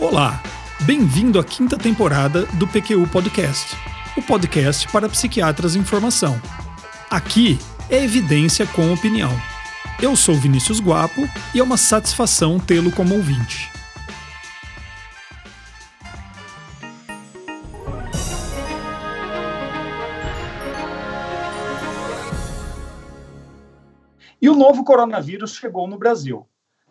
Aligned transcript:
Olá, 0.00 0.40
bem-vindo 0.86 1.40
à 1.40 1.44
quinta 1.44 1.76
temporada 1.76 2.46
do 2.52 2.68
PQU 2.68 3.08
Podcast, 3.08 3.76
o 4.16 4.22
podcast 4.22 4.86
para 4.92 5.08
psiquiatras 5.08 5.74
em 5.74 5.82
formação. 5.82 6.40
Aqui 7.10 7.58
é 7.90 8.04
evidência 8.04 8.64
com 8.64 8.92
opinião. 8.92 9.32
Eu 10.00 10.14
sou 10.14 10.36
Vinícius 10.36 10.80
Guapo 10.80 11.28
e 11.52 11.58
é 11.58 11.62
uma 11.64 11.76
satisfação 11.76 12.60
tê-lo 12.60 12.92
como 12.92 13.16
ouvinte. 13.16 13.68
E 24.40 24.48
o 24.48 24.54
novo 24.54 24.84
coronavírus 24.84 25.56
chegou 25.56 25.88
no 25.88 25.98
Brasil. 25.98 26.46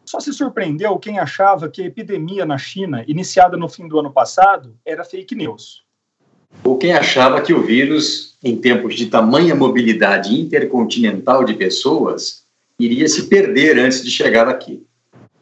Só 0.08 0.22
se 0.22 0.32
surpreendeu 0.32 0.98
quem 0.98 1.20
achava 1.20 1.68
que 1.68 1.82
a 1.82 1.86
epidemia 1.86 2.46
na 2.46 2.58
China, 2.58 3.04
iniciada 3.10 3.58
no 3.58 3.68
fim 3.68 3.90
do 3.90 4.00
ano 4.00 4.10
passado, 4.10 4.74
era 4.86 5.04
fake 5.04 5.36
news. 5.36 5.84
Ou 6.64 6.78
quem 6.78 6.94
achava 6.94 7.42
que 7.42 7.54
o 7.54 7.62
vírus, 7.62 8.38
em 8.42 8.56
tempos 8.56 8.96
de 8.96 9.08
tamanha 9.08 9.54
mobilidade 9.54 10.34
intercontinental 10.34 11.44
de 11.44 11.56
pessoas, 11.56 12.46
iria 12.80 13.06
se 13.10 13.28
perder 13.28 13.78
antes 13.78 14.02
de 14.02 14.10
chegar 14.10 14.48
aqui. 14.48 14.88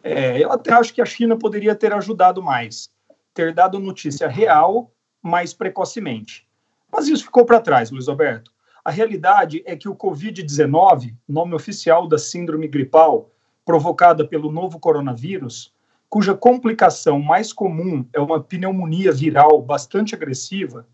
É, 0.02 0.44
eu 0.44 0.52
até 0.52 0.74
acho 0.74 0.96
que 0.96 1.02
a 1.02 1.06
China 1.06 1.38
poderia 1.38 1.76
ter 1.76 1.94
ajudado 1.94 2.42
mais, 2.42 2.90
ter 3.36 3.54
dado 3.54 3.78
notícia 3.78 4.28
real 4.28 4.92
mais 5.22 5.54
precocemente. 5.54 6.48
Mas 6.92 7.08
isso 7.08 7.26
ficou 7.26 7.46
para 7.46 7.62
trás, 7.62 7.92
Luiz 7.92 8.08
Alberto. 8.08 8.52
A 8.84 8.90
realidade 8.90 9.62
é 9.64 9.76
que 9.76 9.88
o 9.88 9.96
Covid-19, 9.96 11.14
nome 11.30 11.54
oficial 11.54 12.08
da 12.08 12.18
síndrome 12.18 12.68
gripal, 12.68 13.32
provocada 13.66 14.26
pelo 14.26 14.52
novo 14.52 14.80
coronavírus, 14.80 15.74
cuja 16.08 16.36
complicação 16.36 17.20
mais 17.20 17.52
comum 17.52 18.06
é 18.14 18.20
uma 18.22 18.40
pneumonia 18.40 19.12
viral 19.12 19.60
bastante 19.62 20.14
agressiva, 20.14 20.88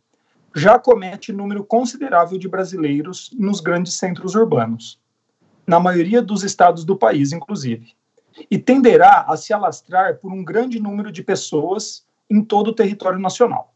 já 0.55 0.79
comete 0.79 1.31
número 1.31 1.63
considerável 1.63 2.37
de 2.37 2.47
brasileiros 2.47 3.29
nos 3.37 3.59
grandes 3.59 3.93
centros 3.93 4.35
urbanos, 4.35 4.99
na 5.67 5.79
maioria 5.79 6.21
dos 6.21 6.43
estados 6.43 6.83
do 6.83 6.95
país, 6.95 7.31
inclusive, 7.31 7.93
e 8.49 8.57
tenderá 8.57 9.25
a 9.27 9.35
se 9.37 9.53
alastrar 9.53 10.17
por 10.17 10.31
um 10.31 10.43
grande 10.43 10.79
número 10.79 11.11
de 11.11 11.21
pessoas 11.21 12.05
em 12.29 12.41
todo 12.43 12.69
o 12.69 12.73
território 12.73 13.19
nacional. 13.19 13.73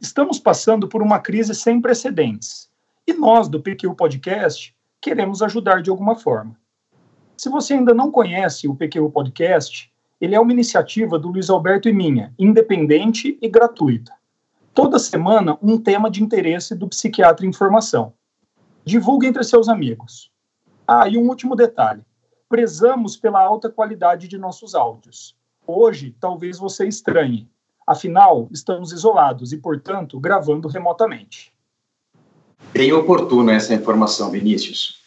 Estamos 0.00 0.38
passando 0.38 0.86
por 0.86 1.02
uma 1.02 1.18
crise 1.18 1.54
sem 1.54 1.80
precedentes 1.80 2.70
e 3.06 3.12
nós, 3.14 3.48
do 3.48 3.60
PQ 3.60 3.94
Podcast, 3.94 4.74
queremos 5.00 5.42
ajudar 5.42 5.82
de 5.82 5.90
alguma 5.90 6.14
forma. 6.14 6.58
Se 7.44 7.50
você 7.50 7.74
ainda 7.74 7.92
não 7.92 8.10
conhece 8.10 8.66
o 8.66 8.74
PQ 8.74 9.10
Podcast, 9.10 9.92
ele 10.18 10.34
é 10.34 10.40
uma 10.40 10.50
iniciativa 10.50 11.18
do 11.18 11.28
Luiz 11.28 11.50
Alberto 11.50 11.90
e 11.90 11.92
minha, 11.92 12.32
independente 12.38 13.36
e 13.38 13.48
gratuita. 13.50 14.14
Toda 14.72 14.98
semana, 14.98 15.58
um 15.62 15.76
tema 15.76 16.10
de 16.10 16.22
interesse 16.22 16.74
do 16.74 16.88
psiquiatra 16.88 17.44
em 17.44 17.52
formação. 17.52 18.14
Divulgue 18.82 19.26
entre 19.26 19.44
seus 19.44 19.68
amigos. 19.68 20.32
Ah, 20.88 21.06
e 21.06 21.18
um 21.18 21.28
último 21.28 21.54
detalhe. 21.54 22.00
Prezamos 22.48 23.14
pela 23.14 23.42
alta 23.42 23.68
qualidade 23.68 24.26
de 24.26 24.38
nossos 24.38 24.74
áudios. 24.74 25.36
Hoje, 25.66 26.16
talvez 26.18 26.58
você 26.58 26.88
estranhe. 26.88 27.46
Afinal, 27.86 28.48
estamos 28.50 28.90
isolados 28.90 29.52
e, 29.52 29.58
portanto, 29.58 30.18
gravando 30.18 30.66
remotamente. 30.66 31.52
Bem 32.72 32.90
oportuna 32.94 33.52
essa 33.52 33.74
informação, 33.74 34.30
Vinícius. 34.30 35.03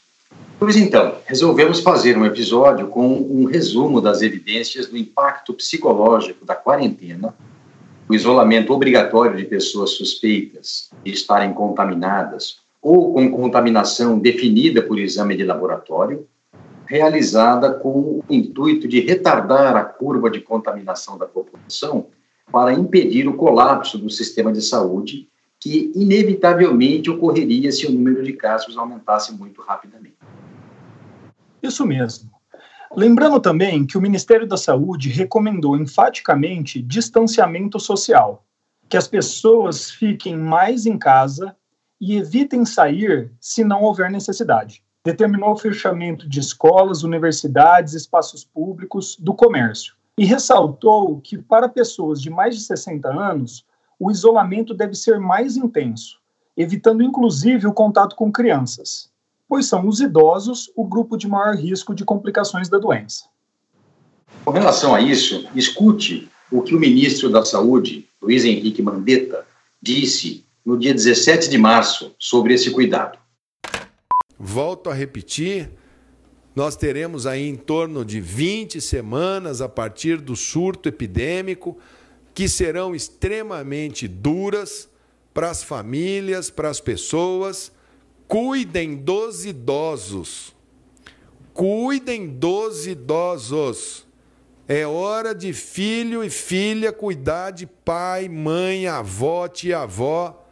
Pois 0.59 0.75
então, 0.75 1.17
resolvemos 1.27 1.81
fazer 1.81 2.17
um 2.17 2.25
episódio 2.25 2.87
com 2.87 3.07
um 3.07 3.45
resumo 3.45 4.01
das 4.01 4.23
evidências 4.23 4.87
do 4.87 4.97
impacto 4.97 5.53
psicológico 5.53 6.43
da 6.43 6.55
quarentena, 6.55 7.35
o 8.09 8.15
isolamento 8.15 8.73
obrigatório 8.73 9.37
de 9.37 9.45
pessoas 9.45 9.91
suspeitas 9.91 10.89
de 11.03 11.11
estarem 11.11 11.53
contaminadas 11.53 12.57
ou 12.81 13.13
com 13.13 13.29
contaminação 13.29 14.17
definida 14.17 14.81
por 14.81 14.97
exame 14.97 15.37
de 15.37 15.43
laboratório, 15.43 16.25
realizada 16.87 17.71
com 17.71 17.89
o 17.89 18.23
intuito 18.27 18.87
de 18.87 18.99
retardar 18.99 19.75
a 19.75 19.83
curva 19.83 20.27
de 20.27 20.41
contaminação 20.41 21.19
da 21.19 21.27
população 21.27 22.07
para 22.51 22.73
impedir 22.73 23.27
o 23.27 23.35
colapso 23.35 23.97
do 23.99 24.09
sistema 24.09 24.51
de 24.51 24.63
saúde, 24.63 25.27
que 25.59 25.91
inevitavelmente 25.95 27.09
ocorreria 27.09 27.71
se 27.71 27.87
o 27.87 27.91
número 27.91 28.23
de 28.23 28.33
casos 28.33 28.77
aumentasse 28.77 29.33
muito 29.33 29.61
rapidamente. 29.61 30.17
Isso 31.61 31.85
mesmo. 31.85 32.29
Lembrando 32.95 33.39
também 33.39 33.85
que 33.85 33.97
o 33.97 34.01
Ministério 34.01 34.47
da 34.47 34.57
Saúde 34.57 35.09
recomendou 35.09 35.75
enfaticamente 35.75 36.81
distanciamento 36.81 37.79
social, 37.79 38.45
que 38.87 38.95
as 38.95 39.07
pessoas 39.07 39.91
fiquem 39.91 40.37
mais 40.37 40.85
em 40.85 40.97
casa 40.97 41.55
e 41.99 42.15
evitem 42.15 42.63
sair 42.63 43.31
se 43.41 43.63
não 43.63 43.83
houver 43.83 44.09
necessidade. 44.09 44.83
Determinou 45.03 45.51
o 45.51 45.57
fechamento 45.57 46.29
de 46.29 46.39
escolas, 46.39 47.03
universidades, 47.03 47.93
espaços 47.93 48.43
públicos, 48.43 49.17
do 49.19 49.33
comércio. 49.33 49.95
E 50.17 50.25
ressaltou 50.25 51.19
que, 51.21 51.37
para 51.37 51.69
pessoas 51.69 52.21
de 52.21 52.29
mais 52.29 52.55
de 52.55 52.61
60 52.61 53.07
anos, 53.07 53.65
o 53.99 54.11
isolamento 54.11 54.73
deve 54.73 54.95
ser 54.95 55.19
mais 55.19 55.57
intenso, 55.57 56.19
evitando 56.55 57.03
inclusive 57.03 57.67
o 57.67 57.73
contato 57.73 58.15
com 58.15 58.31
crianças 58.31 59.09
pois 59.47 59.65
são 59.65 59.87
os 59.87 59.99
idosos 59.99 60.71
o 60.75 60.83
grupo 60.83 61.17
de 61.17 61.27
maior 61.27 61.55
risco 61.55 61.95
de 61.95 62.03
complicações 62.03 62.67
da 62.67 62.77
doença. 62.77 63.25
Com 64.43 64.51
relação 64.51 64.93
a 64.93 65.01
isso, 65.01 65.47
escute 65.55 66.29
o 66.51 66.61
que 66.61 66.75
o 66.75 66.79
ministro 66.79 67.29
da 67.29 67.43
Saúde, 67.45 68.07
Luiz 68.21 68.43
Henrique 68.43 68.81
Mandetta, 68.81 69.45
disse 69.81 70.45
no 70.65 70.77
dia 70.77 70.93
17 70.93 71.49
de 71.49 71.57
março 71.57 72.13
sobre 72.19 72.53
esse 72.53 72.71
cuidado. 72.71 73.17
Volto 74.37 74.89
a 74.89 74.93
repetir, 74.93 75.71
nós 76.55 76.75
teremos 76.75 77.25
aí 77.25 77.47
em 77.47 77.55
torno 77.55 78.03
de 78.03 78.19
20 78.19 78.81
semanas 78.81 79.61
a 79.61 79.69
partir 79.69 80.19
do 80.19 80.35
surto 80.35 80.89
epidêmico 80.89 81.77
que 82.37 82.47
serão 82.47 82.93
extremamente 82.93 84.07
duras 84.07 84.87
para 85.33 85.49
as 85.49 85.63
famílias, 85.63 86.51
para 86.51 86.69
as 86.69 86.79
pessoas 86.79 87.71
Cuidem 88.27 88.95
dos 88.95 89.43
idosos. 89.43 90.53
Cuidem 91.51 92.27
dos 92.27 92.85
idosos. 92.85 94.05
É 94.67 94.85
hora 94.85 95.33
de 95.33 95.51
filho 95.51 96.23
e 96.23 96.29
filha 96.29 96.93
cuidar 96.93 97.49
de 97.49 97.65
pai, 97.65 98.29
mãe, 98.29 98.85
avó, 98.85 99.47
tia-avó. 99.47 100.45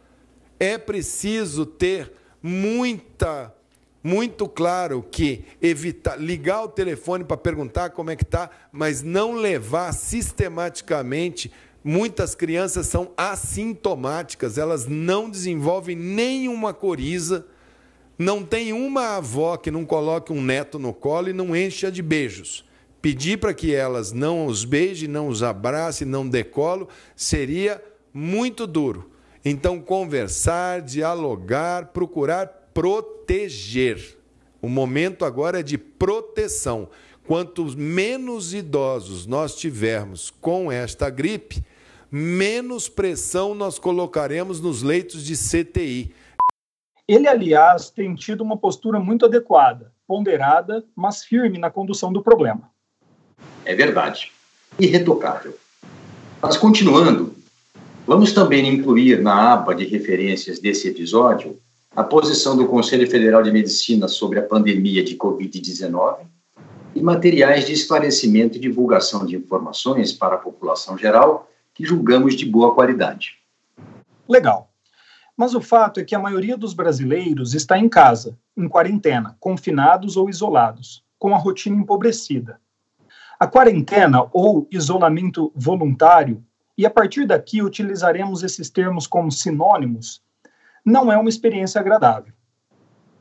É 0.58 0.76
preciso 0.76 1.64
ter 1.64 2.12
muita 2.42 3.54
muito 4.02 4.48
claro 4.48 5.02
que 5.02 5.44
evitar 5.60 6.16
ligar 6.16 6.62
o 6.62 6.68
telefone 6.68 7.24
para 7.24 7.36
perguntar 7.36 7.90
como 7.90 8.08
é 8.08 8.14
que 8.14 8.24
tá, 8.24 8.48
mas 8.70 9.02
não 9.02 9.34
levar 9.34 9.92
sistematicamente. 9.92 11.52
Muitas 11.88 12.34
crianças 12.34 12.86
são 12.86 13.12
assintomáticas, 13.16 14.58
elas 14.58 14.86
não 14.86 15.30
desenvolvem 15.30 15.94
nenhuma 15.96 16.74
coriza 16.74 17.46
não 18.18 18.42
tem 18.42 18.72
uma 18.72 19.16
avó 19.16 19.56
que 19.56 19.70
não 19.70 19.84
coloque 19.84 20.32
um 20.32 20.42
neto 20.42 20.78
no 20.78 20.94
colo 20.94 21.28
e 21.28 21.34
não 21.34 21.54
encha 21.54 21.90
de 21.90 22.00
beijos. 22.00 22.64
Pedir 23.02 23.38
para 23.38 23.52
que 23.52 23.74
elas 23.74 24.10
não 24.10 24.46
os 24.46 24.64
beijem, 24.64 25.08
não 25.08 25.28
os 25.28 25.42
abracem, 25.42 26.06
não 26.06 26.26
decolo, 26.26 26.88
seria 27.14 27.82
muito 28.12 28.66
duro. 28.66 29.10
Então, 29.44 29.80
conversar, 29.80 30.80
dialogar, 30.80 31.88
procurar 31.88 32.46
proteger. 32.72 34.18
O 34.62 34.68
momento 34.68 35.24
agora 35.24 35.60
é 35.60 35.62
de 35.62 35.76
proteção. 35.76 36.88
Quanto 37.26 37.64
menos 37.76 38.54
idosos 38.54 39.26
nós 39.26 39.54
tivermos 39.54 40.30
com 40.40 40.72
esta 40.72 41.10
gripe, 41.10 41.62
menos 42.16 42.88
pressão 42.88 43.54
nós 43.54 43.78
colocaremos 43.78 44.60
nos 44.60 44.82
leitos 44.82 45.24
de 45.24 45.36
CTI 45.36 46.14
ele, 47.08 47.28
aliás, 47.28 47.88
tem 47.88 48.14
tido 48.16 48.40
uma 48.40 48.56
postura 48.56 48.98
muito 48.98 49.24
adequada, 49.24 49.92
ponderada, 50.08 50.84
mas 50.94 51.22
firme 51.22 51.56
na 51.56 51.70
condução 51.70 52.12
do 52.12 52.20
problema. 52.20 52.68
É 53.64 53.74
verdade. 53.74 54.32
Irretocável. 54.78 55.56
Mas, 56.42 56.56
continuando, 56.56 57.32
vamos 58.04 58.32
também 58.32 58.68
incluir 58.68 59.22
na 59.22 59.52
aba 59.52 59.72
de 59.72 59.84
referências 59.84 60.58
desse 60.58 60.88
episódio 60.88 61.58
a 61.94 62.02
posição 62.02 62.56
do 62.56 62.66
Conselho 62.66 63.08
Federal 63.08 63.42
de 63.42 63.52
Medicina 63.52 64.08
sobre 64.08 64.40
a 64.40 64.42
pandemia 64.42 65.02
de 65.02 65.16
Covid-19 65.16 66.26
e 66.94 67.00
materiais 67.00 67.64
de 67.66 67.72
esclarecimento 67.72 68.56
e 68.56 68.60
divulgação 68.60 69.24
de 69.24 69.36
informações 69.36 70.12
para 70.12 70.34
a 70.34 70.38
população 70.38 70.98
geral 70.98 71.48
que 71.76 71.84
julgamos 71.84 72.34
de 72.34 72.46
boa 72.46 72.74
qualidade. 72.74 73.38
Legal. 74.26 74.70
Mas 75.36 75.54
o 75.54 75.60
fato 75.60 76.00
é 76.00 76.04
que 76.04 76.14
a 76.14 76.18
maioria 76.18 76.56
dos 76.56 76.72
brasileiros 76.72 77.52
está 77.52 77.78
em 77.78 77.86
casa, 77.86 78.34
em 78.56 78.66
quarentena, 78.66 79.36
confinados 79.38 80.16
ou 80.16 80.30
isolados, 80.30 81.04
com 81.18 81.34
a 81.34 81.38
rotina 81.38 81.76
empobrecida. 81.76 82.58
A 83.38 83.46
quarentena 83.46 84.26
ou 84.32 84.66
isolamento 84.70 85.52
voluntário, 85.54 86.42
e 86.78 86.86
a 86.86 86.90
partir 86.90 87.26
daqui 87.26 87.60
utilizaremos 87.62 88.42
esses 88.42 88.70
termos 88.70 89.06
como 89.06 89.30
sinônimos, 89.30 90.22
não 90.82 91.12
é 91.12 91.18
uma 91.18 91.28
experiência 91.28 91.78
agradável. 91.78 92.32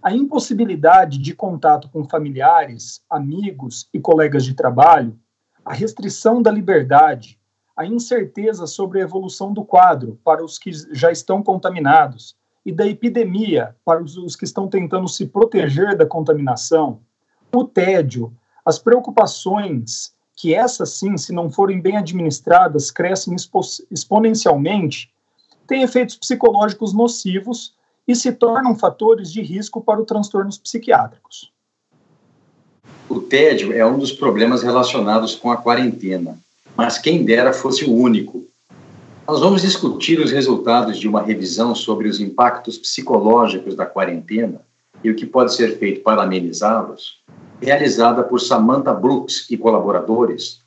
A 0.02 0.14
impossibilidade 0.14 1.18
de 1.18 1.36
contato 1.36 1.90
com 1.90 2.08
familiares, 2.08 3.04
amigos 3.10 3.90
e 3.94 4.00
colegas 4.00 4.46
de 4.46 4.54
trabalho, 4.54 5.20
a 5.66 5.74
restrição 5.74 6.42
da 6.42 6.52
liberdade, 6.52 7.38
a 7.76 7.86
incerteza 7.86 8.66
sobre 8.66 9.00
a 9.00 9.04
evolução 9.04 9.52
do 9.54 9.66
quadro 9.66 10.20
para 10.24 10.44
os 10.44 10.58
que 10.58 10.72
já 10.94 11.12
estão 11.12 11.44
contaminados 11.44 12.36
e 12.66 12.72
da 12.72 12.88
epidemia 12.88 13.76
para 13.84 14.02
os 14.02 14.36
que 14.36 14.46
estão 14.46 14.68
tentando 14.68 15.08
se 15.08 15.28
proteger 15.28 15.96
da 15.96 16.06
contaminação, 16.06 17.02
o 17.54 17.64
tédio, 17.64 18.34
as 18.66 18.80
preocupações, 18.80 20.14
que 20.36 20.54
essas 20.54 20.92
sim, 20.92 21.18
se 21.18 21.32
não 21.32 21.50
forem 21.50 21.80
bem 21.80 21.98
administradas, 21.98 22.92
crescem 22.92 23.36
expo 23.36 23.62
exponencialmente, 23.92 25.14
têm 25.68 25.84
efeitos 25.84 26.16
psicológicos 26.16 26.94
nocivos 26.94 27.76
e 28.08 28.16
se 28.16 28.32
tornam 28.32 28.76
fatores 28.76 29.32
de 29.32 29.42
risco 29.42 29.82
para 29.82 30.00
os 30.00 30.06
transtornos 30.06 30.58
psiquiátricos. 30.58 31.52
O 33.08 33.22
tédio 33.22 33.72
é 33.74 33.86
um 33.86 33.98
dos 33.98 34.12
problemas 34.12 34.64
relacionados 34.64 35.36
com 35.36 35.52
a 35.52 35.58
quarentena, 35.58 36.38
mas 36.76 36.98
quem 36.98 37.24
dera 37.24 37.54
fosse 37.54 37.86
o 37.86 37.94
único. 37.94 38.46
Nós 39.28 39.40
vamos 39.40 39.62
discutir 39.62 40.20
os 40.20 40.32
resultados 40.32 41.00
de 41.00 41.08
uma 41.08 41.22
revisão 41.22 41.74
sobre 41.74 42.08
os 42.08 42.20
impactos 42.20 42.78
psicológicos 42.78 43.76
da 43.76 43.86
quarentena 43.86 44.62
e 45.04 45.10
o 45.10 45.16
que 45.16 45.26
pode 45.26 45.54
ser 45.56 45.78
feito 45.78 46.02
para 46.02 46.24
amenizá-los, 46.24 47.24
realizada 47.62 48.24
por 48.24 48.40
Samantha 48.40 48.94
Brooks 48.94 49.50
e 49.50 49.58
colaboradores 49.58 50.60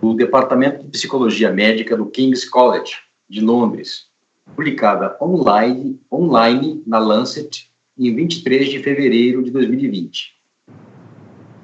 do 0.00 0.14
Departamento 0.14 0.82
de 0.82 0.88
Psicologia 0.88 1.50
Médica 1.50 1.96
do 1.96 2.06
King's 2.06 2.48
College, 2.48 2.96
de 3.28 3.40
Londres, 3.40 4.06
publicada 4.54 5.16
online, 5.22 6.00
online 6.10 6.82
na 6.86 6.98
Lancet 6.98 7.70
em 7.96 8.14
23 8.14 8.68
de 8.68 8.78
fevereiro 8.80 9.42
de 9.42 9.50
2020. 9.50 10.41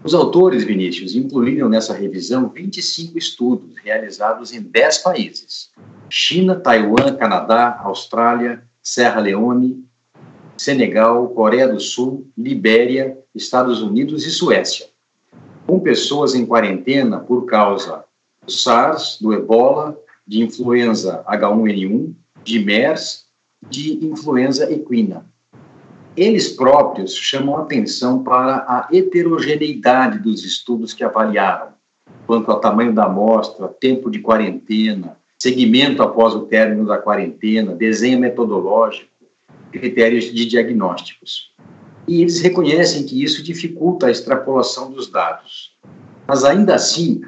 Os 0.04 0.14
autores, 0.14 0.64
Vinícius, 0.64 1.16
incluíram 1.16 1.68
nessa 1.68 1.92
revisão 1.92 2.48
25 2.48 3.18
estudos 3.18 3.76
realizados 3.82 4.52
em 4.52 4.60
10 4.60 4.98
países: 4.98 5.70
China, 6.08 6.54
Taiwan, 6.54 7.16
Canadá, 7.16 7.80
Austrália, 7.82 8.62
Serra 8.82 9.20
Leone, 9.20 9.84
Senegal, 10.56 11.28
Coreia 11.28 11.68
do 11.68 11.80
Sul, 11.80 12.28
Libéria, 12.36 13.18
Estados 13.34 13.82
Unidos 13.82 14.24
e 14.24 14.30
Suécia, 14.30 14.86
com 15.66 15.80
pessoas 15.80 16.34
em 16.34 16.46
quarentena 16.46 17.18
por 17.18 17.46
causa 17.46 18.04
do 18.44 18.52
SARS, 18.52 19.18
do 19.20 19.32
Ebola, 19.32 19.98
de 20.26 20.42
influenza 20.42 21.24
H1N1, 21.28 22.14
de 22.44 22.64
MERS, 22.64 23.26
de 23.68 24.04
influenza 24.06 24.70
equina. 24.72 25.26
Eles 26.18 26.48
próprios 26.48 27.14
chamam 27.14 27.56
atenção 27.58 28.24
para 28.24 28.56
a 28.66 28.88
heterogeneidade 28.92 30.18
dos 30.18 30.44
estudos 30.44 30.92
que 30.92 31.04
avaliaram, 31.04 31.68
quanto 32.26 32.50
ao 32.50 32.58
tamanho 32.58 32.92
da 32.92 33.04
amostra, 33.04 33.68
tempo 33.68 34.10
de 34.10 34.18
quarentena, 34.18 35.16
segmento 35.38 36.02
após 36.02 36.34
o 36.34 36.40
término 36.40 36.84
da 36.84 36.98
quarentena, 36.98 37.72
desenho 37.72 38.18
metodológico, 38.18 39.08
critérios 39.70 40.24
de 40.24 40.44
diagnósticos. 40.44 41.52
E 42.08 42.20
eles 42.20 42.40
reconhecem 42.40 43.06
que 43.06 43.22
isso 43.22 43.40
dificulta 43.40 44.08
a 44.08 44.10
extrapolação 44.10 44.90
dos 44.90 45.06
dados. 45.06 45.76
Mas 46.26 46.42
ainda 46.42 46.74
assim, 46.74 47.20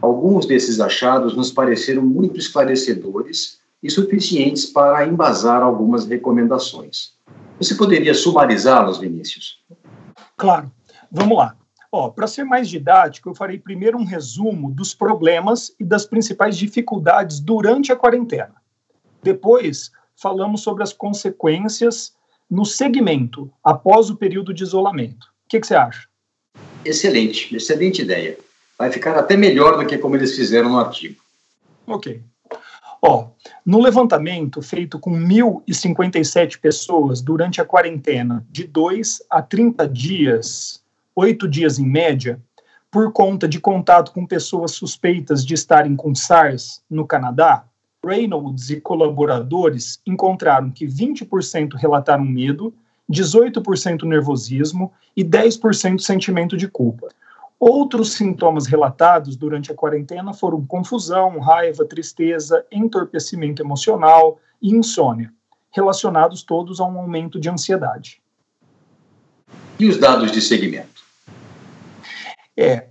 alguns 0.00 0.46
desses 0.46 0.80
achados 0.80 1.36
nos 1.36 1.52
pareceram 1.52 2.00
muito 2.00 2.38
esclarecedores 2.40 3.58
e 3.82 3.90
suficientes 3.90 4.64
para 4.64 5.06
embasar 5.06 5.62
algumas 5.62 6.06
recomendações. 6.06 7.12
Você 7.58 7.74
poderia 7.74 8.14
sumarizá-los, 8.14 8.98
Vinícius? 8.98 9.62
Claro. 10.36 10.70
Vamos 11.10 11.36
lá. 11.36 11.56
Para 12.14 12.26
ser 12.26 12.44
mais 12.44 12.68
didático, 12.68 13.30
eu 13.30 13.34
farei 13.34 13.58
primeiro 13.58 13.98
um 13.98 14.04
resumo 14.04 14.70
dos 14.70 14.94
problemas 14.94 15.74
e 15.80 15.84
das 15.84 16.04
principais 16.04 16.56
dificuldades 16.56 17.40
durante 17.40 17.90
a 17.90 17.96
quarentena. 17.96 18.54
Depois, 19.22 19.90
falamos 20.14 20.60
sobre 20.60 20.82
as 20.82 20.92
consequências 20.92 22.12
no 22.50 22.64
segmento 22.64 23.50
após 23.64 24.10
o 24.10 24.16
período 24.16 24.52
de 24.52 24.62
isolamento. 24.62 25.26
O 25.46 25.48
que, 25.48 25.60
que 25.60 25.66
você 25.66 25.74
acha? 25.74 26.06
Excelente, 26.84 27.54
excelente 27.56 28.02
ideia. 28.02 28.38
Vai 28.78 28.92
ficar 28.92 29.16
até 29.16 29.36
melhor 29.36 29.76
do 29.78 29.86
que 29.86 29.98
como 29.98 30.14
eles 30.14 30.36
fizeram 30.36 30.70
no 30.70 30.78
artigo. 30.78 31.20
Ok. 31.86 32.22
Ó, 33.00 33.28
no 33.64 33.80
levantamento 33.80 34.60
feito 34.60 34.98
com 34.98 35.12
1.057 35.12 36.58
pessoas 36.60 37.22
durante 37.22 37.60
a 37.60 37.64
quarentena 37.64 38.44
de 38.50 38.64
2 38.64 39.22
a 39.30 39.40
30 39.40 39.88
dias, 39.88 40.82
8 41.14 41.48
dias 41.48 41.78
em 41.78 41.86
média, 41.86 42.40
por 42.90 43.12
conta 43.12 43.46
de 43.46 43.60
contato 43.60 44.12
com 44.12 44.26
pessoas 44.26 44.72
suspeitas 44.72 45.44
de 45.44 45.54
estarem 45.54 45.94
com 45.94 46.14
SARS 46.14 46.82
no 46.90 47.06
Canadá, 47.06 47.64
Reynolds 48.04 48.70
e 48.70 48.80
colaboradores 48.80 50.00
encontraram 50.06 50.70
que 50.70 50.86
20% 50.86 51.74
relataram 51.74 52.24
medo, 52.24 52.72
18% 53.10 54.04
nervosismo 54.04 54.92
e 55.16 55.24
10% 55.24 56.00
sentimento 56.00 56.56
de 56.56 56.68
culpa. 56.68 57.08
Outros 57.58 58.12
sintomas 58.12 58.66
relatados 58.66 59.36
durante 59.36 59.72
a 59.72 59.74
quarentena 59.74 60.32
foram 60.32 60.64
confusão, 60.64 61.40
raiva, 61.40 61.84
tristeza, 61.84 62.64
entorpecimento 62.70 63.60
emocional 63.60 64.38
e 64.62 64.70
insônia, 64.70 65.32
relacionados 65.70 66.44
todos 66.44 66.78
a 66.80 66.84
um 66.84 66.98
aumento 66.98 67.40
de 67.40 67.48
ansiedade. 67.48 68.22
E 69.78 69.88
os 69.88 69.98
dados 69.98 70.30
de 70.30 70.40
segmento? 70.40 71.02
É, 72.56 72.88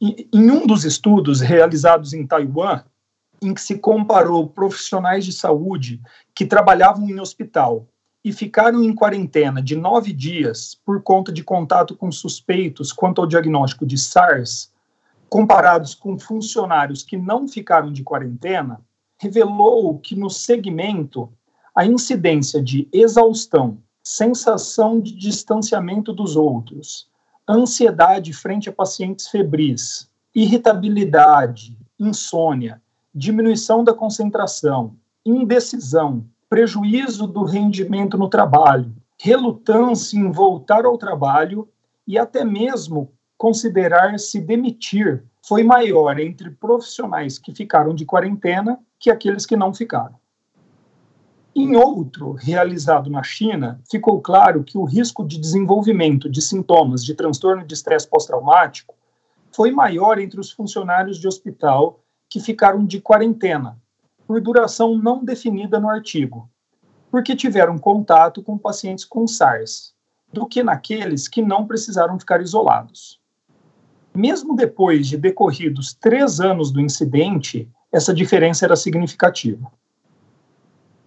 em 0.00 0.50
um 0.50 0.66
dos 0.66 0.84
estudos 0.84 1.40
realizados 1.40 2.12
em 2.12 2.26
Taiwan, 2.26 2.82
em 3.40 3.54
que 3.54 3.60
se 3.60 3.78
comparou 3.78 4.48
profissionais 4.48 5.24
de 5.24 5.32
saúde 5.32 6.00
que 6.34 6.46
trabalhavam 6.46 7.08
em 7.08 7.20
hospital 7.20 7.86
e 8.26 8.32
ficaram 8.32 8.82
em 8.82 8.92
quarentena 8.92 9.62
de 9.62 9.76
nove 9.76 10.12
dias 10.12 10.76
por 10.84 11.00
conta 11.00 11.30
de 11.30 11.44
contato 11.44 11.94
com 11.94 12.10
suspeitos 12.10 12.92
quanto 12.92 13.20
ao 13.20 13.26
diagnóstico 13.26 13.86
de 13.86 13.96
SARS, 13.96 14.72
comparados 15.28 15.94
com 15.94 16.18
funcionários 16.18 17.04
que 17.04 17.16
não 17.16 17.46
ficaram 17.46 17.92
de 17.92 18.02
quarentena, 18.02 18.80
revelou 19.16 19.96
que 20.00 20.16
no 20.16 20.28
segmento 20.28 21.32
a 21.72 21.86
incidência 21.86 22.60
de 22.60 22.88
exaustão, 22.92 23.78
sensação 24.02 24.98
de 24.98 25.12
distanciamento 25.12 26.12
dos 26.12 26.34
outros, 26.34 27.08
ansiedade 27.48 28.32
frente 28.32 28.68
a 28.68 28.72
pacientes 28.72 29.28
febris, 29.28 30.10
irritabilidade, 30.34 31.78
insônia, 31.96 32.82
diminuição 33.14 33.84
da 33.84 33.94
concentração, 33.94 34.96
indecisão, 35.24 36.26
prejuízo 36.48 37.26
do 37.26 37.44
rendimento 37.44 38.16
no 38.16 38.28
trabalho, 38.28 38.94
relutância 39.20 40.16
em 40.16 40.30
voltar 40.30 40.84
ao 40.84 40.96
trabalho 40.96 41.68
e 42.06 42.18
até 42.18 42.44
mesmo 42.44 43.12
considerar 43.36 44.18
se 44.18 44.40
demitir 44.40 45.24
foi 45.46 45.62
maior 45.62 46.18
entre 46.18 46.50
profissionais 46.50 47.38
que 47.38 47.54
ficaram 47.54 47.94
de 47.94 48.04
quarentena 48.04 48.78
que 48.98 49.10
aqueles 49.10 49.44
que 49.44 49.56
não 49.56 49.74
ficaram. 49.74 50.14
Em 51.54 51.74
outro, 51.74 52.32
realizado 52.32 53.08
na 53.08 53.22
China, 53.22 53.80
ficou 53.90 54.20
claro 54.20 54.62
que 54.62 54.76
o 54.76 54.84
risco 54.84 55.26
de 55.26 55.38
desenvolvimento 55.38 56.28
de 56.28 56.42
sintomas 56.42 57.02
de 57.02 57.14
transtorno 57.14 57.64
de 57.64 57.72
estresse 57.72 58.08
pós-traumático 58.08 58.94
foi 59.50 59.70
maior 59.70 60.18
entre 60.18 60.38
os 60.38 60.50
funcionários 60.50 61.18
de 61.18 61.26
hospital 61.26 62.00
que 62.28 62.40
ficaram 62.40 62.84
de 62.84 63.00
quarentena, 63.00 63.80
por 64.26 64.40
duração 64.40 64.98
não 64.98 65.24
definida 65.24 65.78
no 65.78 65.88
artigo, 65.88 66.50
porque 67.10 67.36
tiveram 67.36 67.78
contato 67.78 68.42
com 68.42 68.58
pacientes 68.58 69.04
com 69.04 69.26
SARS, 69.26 69.94
do 70.32 70.46
que 70.46 70.62
naqueles 70.62 71.28
que 71.28 71.40
não 71.40 71.66
precisaram 71.66 72.18
ficar 72.18 72.40
isolados. 72.42 73.20
Mesmo 74.14 74.56
depois 74.56 75.06
de 75.06 75.16
decorridos 75.16 75.94
três 75.94 76.40
anos 76.40 76.70
do 76.70 76.80
incidente, 76.80 77.70
essa 77.92 78.12
diferença 78.12 78.64
era 78.64 78.74
significativa. 78.74 79.70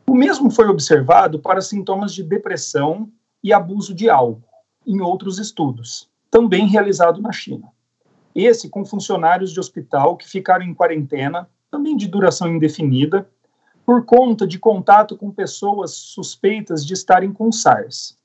O 0.08 0.16
mesmo 0.16 0.50
foi 0.50 0.68
observado 0.68 1.40
para 1.40 1.62
sintomas 1.62 2.14
de 2.14 2.24
depressão 2.24 3.12
e 3.44 3.54
abuso 3.54 3.94
de 3.94 4.10
álcool, 4.10 4.44
em 4.86 5.02
outros 5.02 5.38
estudos, 5.38 6.10
também 6.32 6.68
realizado 6.68 7.22
na 7.22 7.32
China. 7.32 7.68
Esse 8.34 8.70
com 8.70 8.86
funcionários 8.86 9.52
de 9.52 9.60
hospital 9.60 10.16
que 10.16 10.28
ficaram 10.28 10.66
em 10.66 10.74
quarentena 10.74 11.48
também 11.70 11.96
de 11.96 12.08
duração 12.08 12.48
indefinida, 12.48 13.30
por 13.86 14.06
conta 14.06 14.46
de 14.46 14.60
contato 14.60 15.18
com 15.18 15.32
pessoas 15.32 15.92
suspeitas 15.92 16.86
de 16.86 16.94
estarem 16.94 17.34
com 17.34 17.52
SARS. 17.52 18.18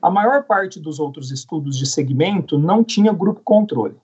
A 0.00 0.10
maior 0.10 0.44
parte 0.44 0.78
dos 0.78 1.00
outros 1.00 1.30
estudos 1.30 1.76
de 1.76 1.86
segmento 1.86 2.58
não 2.58 2.84
tinha 2.84 3.12
grupo 3.12 3.40
controle. 3.42 3.96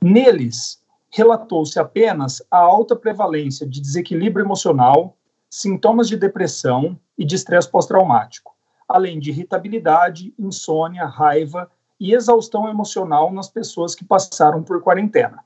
Neles, 0.00 0.80
relatou-se 1.10 1.78
apenas 1.78 2.42
a 2.50 2.58
alta 2.58 2.94
prevalência 2.94 3.66
de 3.66 3.80
desequilíbrio 3.80 4.44
emocional, 4.44 5.16
sintomas 5.50 6.08
de 6.08 6.16
depressão 6.16 6.98
e 7.18 7.24
de 7.24 7.34
estresse 7.34 7.70
pós-traumático, 7.70 8.54
além 8.88 9.18
de 9.18 9.30
irritabilidade, 9.30 10.32
insônia, 10.38 11.06
raiva 11.06 11.70
e 11.98 12.14
exaustão 12.14 12.68
emocional 12.68 13.32
nas 13.32 13.48
pessoas 13.48 13.94
que 13.94 14.04
passaram 14.04 14.62
por 14.62 14.82
quarentena. 14.82 15.45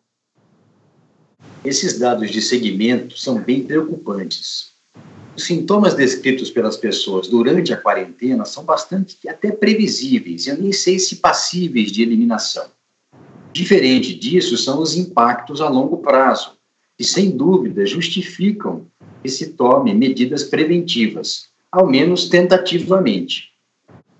Esses 1.64 1.98
dados 1.98 2.30
de 2.30 2.40
segmento 2.40 3.18
são 3.18 3.40
bem 3.40 3.62
preocupantes. 3.62 4.70
Os 5.36 5.44
sintomas 5.44 5.94
descritos 5.94 6.50
pelas 6.50 6.76
pessoas 6.76 7.28
durante 7.28 7.72
a 7.72 7.76
quarentena 7.76 8.44
são 8.44 8.64
bastante 8.64 9.28
até 9.28 9.50
previsíveis, 9.50 10.46
eu 10.46 10.56
nem 10.56 10.72
sei 10.72 10.98
se 10.98 11.16
passíveis 11.16 11.92
de 11.92 12.02
eliminação. 12.02 12.66
Diferente 13.52 14.14
disso 14.14 14.56
são 14.56 14.80
os 14.80 14.96
impactos 14.96 15.60
a 15.60 15.68
longo 15.68 15.98
prazo, 15.98 16.52
que 16.96 17.04
sem 17.04 17.30
dúvida 17.30 17.84
justificam 17.86 18.86
que 19.22 19.28
se 19.28 19.54
tome 19.54 19.94
medidas 19.94 20.44
preventivas, 20.44 21.46
ao 21.70 21.86
menos 21.86 22.28
tentativamente. 22.28 23.50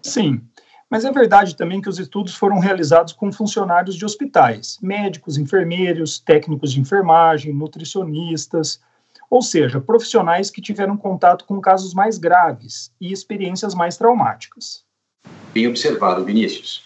Sim, 0.03 0.41
mas 0.91 1.05
é 1.05 1.13
verdade 1.13 1.55
também 1.55 1.81
que 1.81 1.89
os 1.89 2.01
estudos 2.01 2.35
foram 2.35 2.59
realizados 2.59 3.13
com 3.13 3.31
funcionários 3.31 3.95
de 3.95 4.05
hospitais, 4.05 4.77
médicos, 4.83 5.39
enfermeiros, 5.39 6.19
técnicos 6.19 6.73
de 6.73 6.81
enfermagem, 6.81 7.55
nutricionistas, 7.55 8.81
ou 9.31 9.41
seja, 9.41 9.81
profissionais 9.81 10.51
que 10.51 10.61
tiveram 10.61 10.97
contato 10.97 11.45
com 11.45 11.61
casos 11.61 11.95
mais 11.95 12.19
graves 12.19 12.91
e 13.01 13.13
experiências 13.13 13.73
mais 13.73 13.97
traumáticas. 13.97 14.83
Bem 15.55 15.69
observado, 15.69 16.25
Vinícius. 16.25 16.83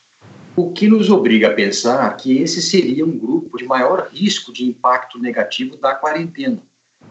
O 0.55 0.71
que 0.73 0.87
nos 0.87 1.11
obriga 1.11 1.49
a 1.49 1.55
pensar 1.55 2.15
que 2.19 2.39
esse 2.39 2.61
seria 2.61 3.05
um 3.05 3.19
grupo 3.19 3.57
de 3.57 3.65
maior 3.65 4.09
risco 4.13 4.53
de 4.53 4.65
impacto 4.65 5.19
negativo 5.19 5.79
da 5.79 5.95
quarentena 5.95 6.59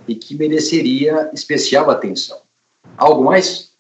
e 0.08 0.14
que 0.14 0.36
mereceria 0.36 1.30
especial 1.34 1.90
atenção. 1.90 2.40
Algo 2.96 3.24
mais? 3.24 3.74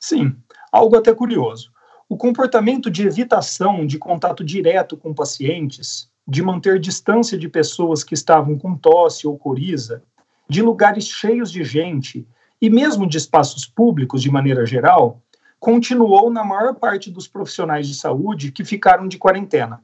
Sim, 0.00 0.34
algo 0.72 0.96
até 0.96 1.14
curioso. 1.14 1.73
O 2.06 2.18
comportamento 2.18 2.90
de 2.90 3.06
evitação 3.06 3.86
de 3.86 3.98
contato 3.98 4.44
direto 4.44 4.94
com 4.94 5.14
pacientes, 5.14 6.10
de 6.28 6.42
manter 6.42 6.78
distância 6.78 7.38
de 7.38 7.48
pessoas 7.48 8.04
que 8.04 8.12
estavam 8.12 8.58
com 8.58 8.76
tosse 8.76 9.26
ou 9.26 9.38
coriza, 9.38 10.02
de 10.48 10.60
lugares 10.60 11.08
cheios 11.08 11.50
de 11.50 11.64
gente 11.64 12.28
e 12.60 12.68
mesmo 12.68 13.06
de 13.06 13.16
espaços 13.16 13.66
públicos 13.66 14.22
de 14.22 14.30
maneira 14.30 14.66
geral, 14.66 15.22
continuou 15.58 16.30
na 16.30 16.44
maior 16.44 16.74
parte 16.74 17.10
dos 17.10 17.26
profissionais 17.26 17.88
de 17.88 17.94
saúde 17.94 18.52
que 18.52 18.64
ficaram 18.64 19.08
de 19.08 19.16
quarentena. 19.16 19.82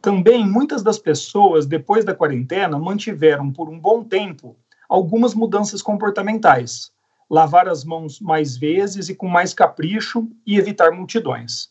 Também 0.00 0.46
muitas 0.46 0.82
das 0.82 0.98
pessoas, 0.98 1.66
depois 1.66 2.02
da 2.02 2.14
quarentena, 2.14 2.78
mantiveram 2.78 3.52
por 3.52 3.68
um 3.68 3.78
bom 3.78 4.02
tempo 4.02 4.56
algumas 4.88 5.34
mudanças 5.34 5.82
comportamentais, 5.82 6.93
lavar 7.34 7.68
as 7.68 7.84
mãos 7.84 8.20
mais 8.20 8.56
vezes 8.56 9.08
e 9.08 9.14
com 9.14 9.26
mais 9.26 9.52
capricho 9.52 10.28
e 10.46 10.56
evitar 10.56 10.92
multidões. 10.92 11.68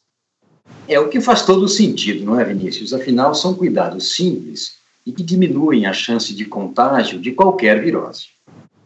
É 0.90 1.00
o 1.00 1.08
que 1.08 1.22
faz 1.22 1.46
todo 1.46 1.70
sentido, 1.70 2.26
não 2.26 2.38
é, 2.38 2.44
Vinícius? 2.44 2.94
Afinal, 2.94 3.34
são 3.34 3.54
cuidados 3.54 4.14
simples 4.14 4.76
e 5.06 5.14
que 5.14 5.24
diminuem 5.24 5.86
a 5.86 5.94
chance 5.94 6.36
de 6.36 6.44
contágio 6.44 7.18
de 7.18 7.32
qualquer 7.32 7.82
virose. 7.82 8.28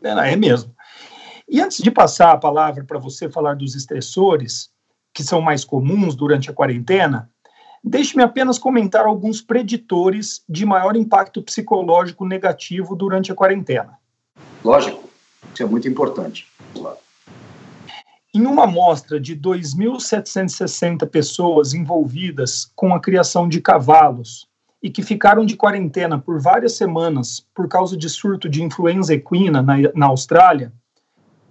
É, 0.03 0.33
é 0.33 0.35
mesmo. 0.35 0.71
E 1.49 1.59
antes 1.59 1.81
de 1.81 1.89
passar 1.89 2.31
a 2.31 2.37
palavra 2.37 2.83
para 2.83 2.99
você 2.99 3.27
falar 3.27 3.55
dos 3.55 3.73
estressores, 3.73 4.69
que 5.11 5.23
são 5.23 5.41
mais 5.41 5.65
comuns 5.65 6.15
durante 6.15 6.51
a 6.51 6.53
quarentena, 6.53 7.27
deixe-me 7.83 8.21
apenas 8.21 8.59
comentar 8.59 9.07
alguns 9.07 9.41
preditores 9.41 10.43
de 10.47 10.63
maior 10.63 10.95
impacto 10.95 11.41
psicológico 11.41 12.23
negativo 12.23 12.95
durante 12.95 13.31
a 13.31 13.35
quarentena. 13.35 13.97
Lógico, 14.63 15.06
isso 15.53 15.63
é 15.63 15.65
muito 15.65 15.87
importante. 15.87 16.47
Em 18.33 18.45
uma 18.45 18.65
amostra 18.65 19.19
de 19.19 19.35
2.760 19.35 21.07
pessoas 21.07 21.73
envolvidas 21.73 22.71
com 22.75 22.93
a 22.93 22.99
criação 22.99 23.49
de 23.49 23.59
cavalos 23.59 24.47
e 24.81 24.89
que 24.89 25.01
ficaram 25.01 25.45
de 25.45 25.55
quarentena 25.55 26.19
por 26.19 26.39
várias 26.39 26.73
semanas 26.73 27.45
por 27.55 27.67
causa 27.67 27.97
de 27.97 28.09
surto 28.09 28.47
de 28.47 28.61
influenza 28.61 29.13
equina 29.13 29.61
na, 29.61 29.75
na 29.95 30.05
Austrália, 30.05 30.71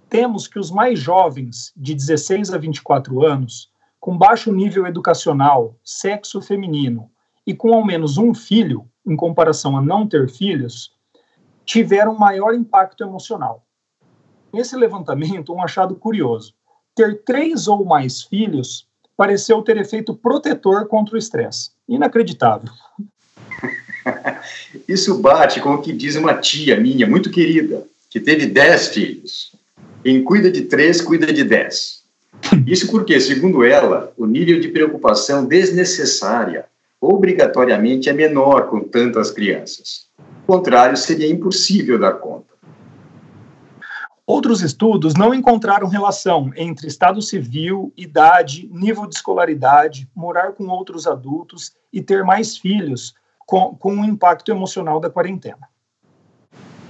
temos 0.09 0.47
que 0.47 0.57
os 0.57 0.71
mais 0.71 0.97
jovens, 0.97 1.73
de 1.75 1.93
16 1.93 2.53
a 2.53 2.57
24 2.57 3.25
anos, 3.25 3.69
com 3.99 4.17
baixo 4.17 4.53
nível 4.53 4.87
educacional, 4.87 5.77
sexo 5.83 6.41
feminino 6.41 7.11
e 7.45 7.53
com 7.53 7.73
ao 7.73 7.85
menos 7.85 8.17
um 8.17 8.33
filho, 8.33 8.89
em 9.05 9.15
comparação 9.15 9.77
a 9.77 9.81
não 9.81 10.07
ter 10.07 10.29
filhos, 10.29 10.93
tiveram 11.65 12.17
maior 12.17 12.53
impacto 12.53 13.03
emocional. 13.03 13.66
Nesse 14.53 14.75
levantamento, 14.75 15.53
um 15.53 15.61
achado 15.61 15.95
curioso: 15.95 16.53
ter 16.95 17.21
três 17.23 17.67
ou 17.67 17.85
mais 17.85 18.23
filhos 18.23 18.87
pareceu 19.15 19.61
ter 19.61 19.77
efeito 19.77 20.13
protetor 20.13 20.87
contra 20.87 21.15
o 21.15 21.17
estresse. 21.17 21.71
Inacreditável. 21.87 22.69
Isso 24.87 25.17
bate 25.17 25.59
com 25.59 25.73
o 25.73 25.81
que 25.81 25.91
diz 25.91 26.15
uma 26.15 26.35
tia 26.35 26.79
minha, 26.79 27.07
muito 27.07 27.29
querida, 27.29 27.85
que 28.09 28.19
teve 28.19 28.45
dez 28.45 28.89
filhos. 28.89 29.55
Quem 30.03 30.23
cuida 30.23 30.51
de 30.51 30.63
três, 30.63 31.01
cuida 31.01 31.33
de 31.33 31.43
dez. 31.43 32.03
Isso 32.65 32.89
porque, 32.89 33.19
segundo 33.19 33.63
ela, 33.63 34.13
o 34.15 34.25
nível 34.25 34.59
de 34.59 34.69
preocupação 34.69 35.45
desnecessária 35.45 36.65
obrigatoriamente 37.01 38.09
é 38.09 38.13
menor 38.13 38.69
com 38.69 38.81
tantas 38.81 39.31
crianças. 39.31 40.07
O 40.43 40.53
contrário 40.53 40.95
seria 40.95 41.29
impossível 41.29 41.99
dar 41.99 42.13
conta. 42.13 42.56
Outros 44.27 44.61
estudos 44.61 45.13
não 45.13 45.33
encontraram 45.33 45.87
relação 45.87 46.51
entre 46.57 46.85
estado 46.85 47.21
civil, 47.21 47.93
idade, 47.95 48.69
nível 48.73 49.07
de 49.07 49.15
escolaridade, 49.15 50.05
morar 50.13 50.51
com 50.51 50.67
outros 50.67 51.07
adultos 51.07 51.71
e 51.93 52.01
ter 52.01 52.25
mais 52.25 52.57
filhos 52.57 53.15
com, 53.45 53.73
com 53.73 54.01
o 54.01 54.03
impacto 54.03 54.51
emocional 54.51 54.99
da 54.99 55.09
quarentena. 55.09 55.69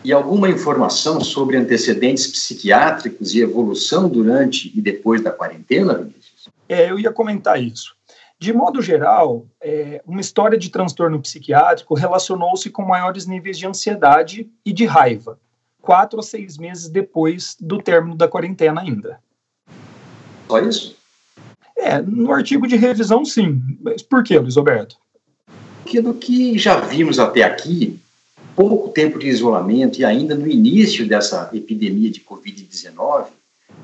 E 0.03 0.11
alguma 0.11 0.49
informação 0.49 1.21
sobre 1.21 1.57
antecedentes 1.57 2.25
psiquiátricos 2.25 3.35
e 3.35 3.41
evolução 3.41 4.09
durante 4.09 4.75
e 4.75 4.81
depois 4.81 5.21
da 5.21 5.29
quarentena, 5.29 5.93
Vinícius? 5.93 6.49
É, 6.67 6.89
eu 6.89 6.97
ia 6.97 7.11
comentar 7.11 7.61
isso. 7.61 7.95
De 8.39 8.51
modo 8.51 8.81
geral, 8.81 9.45
é, 9.61 10.01
uma 10.07 10.21
história 10.21 10.57
de 10.57 10.71
transtorno 10.71 11.21
psiquiátrico 11.21 11.93
relacionou-se 11.93 12.67
com 12.71 12.81
maiores 12.81 13.27
níveis 13.27 13.59
de 13.59 13.67
ansiedade 13.67 14.49
e 14.65 14.73
de 14.73 14.85
raiva, 14.85 15.39
quatro 15.87 16.17
ou 16.17 16.23
seis 16.23 16.57
meses 16.57 16.89
depois 16.89 17.55
do 17.61 17.81
término 17.81 18.13
da 18.13 18.27
quarentena 18.27 18.81
ainda. 18.81 19.21
Só 20.49 20.59
isso? 20.59 20.97
É, 21.77 22.01
no 22.01 22.29
artigo 22.33 22.67
de 22.67 22.75
revisão, 22.75 23.23
sim. 23.23 23.61
Mas 23.79 24.01
por 24.01 24.21
que, 24.21 24.37
Luiz 24.37 24.57
Alberto? 24.57 24.97
Porque 25.81 26.01
do 26.01 26.13
que 26.13 26.59
já 26.59 26.81
vimos 26.81 27.19
até 27.19 27.43
aqui, 27.43 27.97
pouco 28.53 28.89
tempo 28.89 29.17
de 29.17 29.29
isolamento 29.29 29.97
e 30.01 30.03
ainda 30.03 30.35
no 30.35 30.45
início 30.45 31.07
dessa 31.07 31.49
epidemia 31.53 32.11
de 32.11 32.19
Covid-19, 32.19 33.27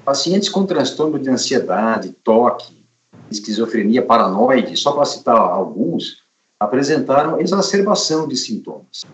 pacientes 0.03 0.49
com 0.49 0.65
transtorno 0.65 1.17
de 1.17 1.29
ansiedade, 1.29 2.09
toque, 2.21 2.83
esquizofrenia 3.31 4.01
paranoide, 4.01 4.75
só 4.75 4.91
para 4.91 5.05
citar 5.05 5.37
alguns, 5.37 6.17
apresentaram 6.59 7.39
exacerbação 7.39 8.27
de 8.27 8.35
sintomas. 8.35 9.05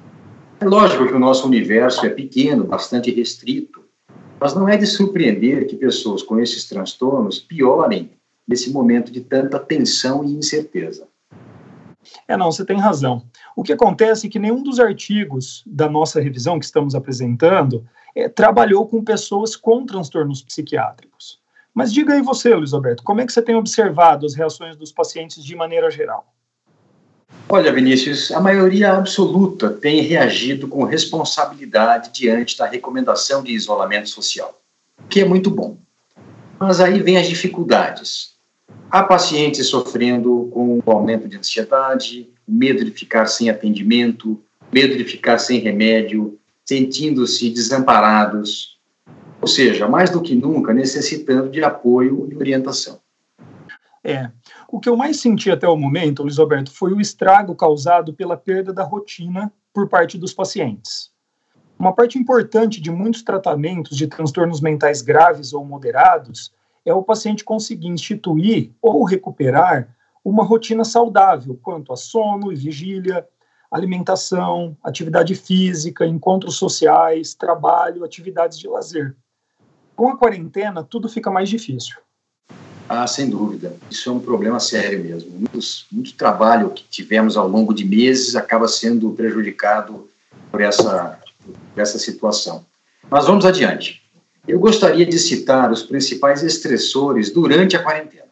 É 0.61 0.65
lógico 0.65 1.07
que 1.07 1.13
o 1.13 1.19
nosso 1.19 1.47
universo 1.47 2.05
é 2.05 2.09
pequeno, 2.09 2.65
bastante 2.65 3.09
restrito, 3.11 3.81
mas 4.39 4.53
não 4.53 4.67
é 4.67 4.75
de 4.75 4.85
surpreender 4.85 5.67
que 5.67 5.77
pessoas 5.77 6.21
com 6.21 6.37
esses 6.37 6.67
transtornos 6.67 7.39
piorem 7.39 8.11
nesse 8.45 8.69
momento 8.69 9.09
de 9.09 9.21
tanta 9.21 9.57
tensão 9.57 10.21
e 10.23 10.33
incerteza. 10.33 11.07
É, 12.27 12.35
não, 12.35 12.51
você 12.51 12.65
tem 12.65 12.77
razão. 12.77 13.23
O 13.55 13.63
que 13.63 13.71
acontece 13.71 14.27
é 14.27 14.29
que 14.29 14.39
nenhum 14.39 14.61
dos 14.61 14.81
artigos 14.81 15.63
da 15.65 15.89
nossa 15.89 16.19
revisão 16.19 16.59
que 16.59 16.65
estamos 16.65 16.93
apresentando 16.93 17.85
é, 18.13 18.27
trabalhou 18.27 18.85
com 18.85 19.01
pessoas 19.01 19.55
com 19.55 19.85
transtornos 19.85 20.41
psiquiátricos. 20.41 21.39
Mas 21.73 21.93
diga 21.93 22.13
aí 22.13 22.21
você, 22.21 22.53
Luiz 22.53 22.73
Alberto, 22.73 23.03
como 23.03 23.21
é 23.21 23.25
que 23.25 23.31
você 23.31 23.41
tem 23.41 23.55
observado 23.55 24.25
as 24.25 24.35
reações 24.35 24.75
dos 24.75 24.91
pacientes 24.91 25.41
de 25.41 25.55
maneira 25.55 25.89
geral? 25.89 26.33
Olha, 27.51 27.73
Vinícius, 27.73 28.31
a 28.31 28.39
maioria 28.39 28.93
absoluta 28.93 29.71
tem 29.71 30.01
reagido 30.01 30.67
com 30.67 30.83
responsabilidade 30.83 32.11
diante 32.13 32.55
da 32.55 32.67
recomendação 32.67 33.41
de 33.41 33.51
isolamento 33.51 34.07
social, 34.07 34.61
que 35.09 35.21
é 35.21 35.25
muito 35.25 35.49
bom. 35.49 35.75
Mas 36.59 36.79
aí 36.79 37.01
vem 37.01 37.17
as 37.17 37.27
dificuldades. 37.27 38.35
Há 38.91 39.01
pacientes 39.01 39.65
sofrendo 39.65 40.47
com 40.53 40.79
o 40.85 40.91
aumento 40.91 41.27
de 41.27 41.37
ansiedade, 41.37 42.29
medo 42.47 42.85
de 42.85 42.91
ficar 42.91 43.25
sem 43.25 43.49
atendimento, 43.49 44.39
medo 44.71 44.95
de 44.95 45.03
ficar 45.03 45.39
sem 45.39 45.59
remédio, 45.59 46.37
sentindo-se 46.63 47.49
desamparados, 47.49 48.77
ou 49.41 49.47
seja, 49.47 49.87
mais 49.87 50.11
do 50.11 50.21
que 50.21 50.35
nunca 50.35 50.71
necessitando 50.71 51.49
de 51.49 51.63
apoio 51.63 52.27
e 52.31 52.35
orientação. 52.35 52.99
É. 54.03 54.29
O 54.71 54.79
que 54.79 54.87
eu 54.87 54.95
mais 54.95 55.19
senti 55.19 55.49
até 55.49 55.67
o 55.67 55.75
momento, 55.75 56.21
Luiz 56.21 56.37
Alberto, 56.37 56.71
foi 56.71 56.93
o 56.93 57.01
estrago 57.01 57.55
causado 57.55 58.13
pela 58.13 58.37
perda 58.37 58.71
da 58.71 58.83
rotina 58.83 59.51
por 59.73 59.89
parte 59.89 60.15
dos 60.15 60.31
pacientes. 60.31 61.09
Uma 61.77 61.91
parte 61.91 62.19
importante 62.19 62.79
de 62.79 62.91
muitos 62.91 63.23
tratamentos 63.23 63.97
de 63.97 64.05
transtornos 64.05 64.61
mentais 64.61 65.01
graves 65.01 65.53
ou 65.53 65.65
moderados 65.65 66.53
é 66.85 66.93
o 66.93 67.01
paciente 67.01 67.43
conseguir 67.43 67.87
instituir 67.87 68.71
ou 68.79 69.03
recuperar 69.03 69.95
uma 70.23 70.43
rotina 70.43 70.85
saudável 70.85 71.59
quanto 71.63 71.91
a 71.91 71.95
sono 71.95 72.51
e 72.51 72.55
vigília, 72.55 73.27
alimentação, 73.71 74.77
atividade 74.83 75.33
física, 75.33 76.05
encontros 76.05 76.57
sociais, 76.57 77.33
trabalho, 77.33 78.03
atividades 78.03 78.59
de 78.59 78.67
lazer. 78.67 79.15
Com 79.95 80.09
a 80.09 80.17
quarentena, 80.17 80.83
tudo 80.83 81.09
fica 81.09 81.31
mais 81.31 81.49
difícil. 81.49 81.97
Ah, 82.89 83.05
sem 83.05 83.29
dúvida. 83.29 83.75
Isso 83.91 84.09
é 84.09 84.11
um 84.11 84.19
problema 84.19 84.59
sério 84.59 85.03
mesmo. 85.03 85.31
Muito 85.91 86.13
trabalho 86.15 86.71
que 86.71 86.83
tivemos 86.89 87.37
ao 87.37 87.47
longo 87.47 87.71
de 87.71 87.85
meses 87.85 88.35
acaba 88.35 88.67
sendo 88.67 89.11
prejudicado 89.11 90.09
por 90.51 90.59
essa, 90.59 91.19
por 91.45 91.79
essa 91.79 91.99
situação. 91.99 92.65
Mas 93.07 93.27
vamos 93.27 93.45
adiante. 93.45 94.01
Eu 94.47 94.59
gostaria 94.59 95.05
de 95.05 95.19
citar 95.19 95.71
os 95.71 95.83
principais 95.83 96.41
estressores 96.41 97.29
durante 97.29 97.75
a 97.75 97.83
quarentena. 97.83 98.25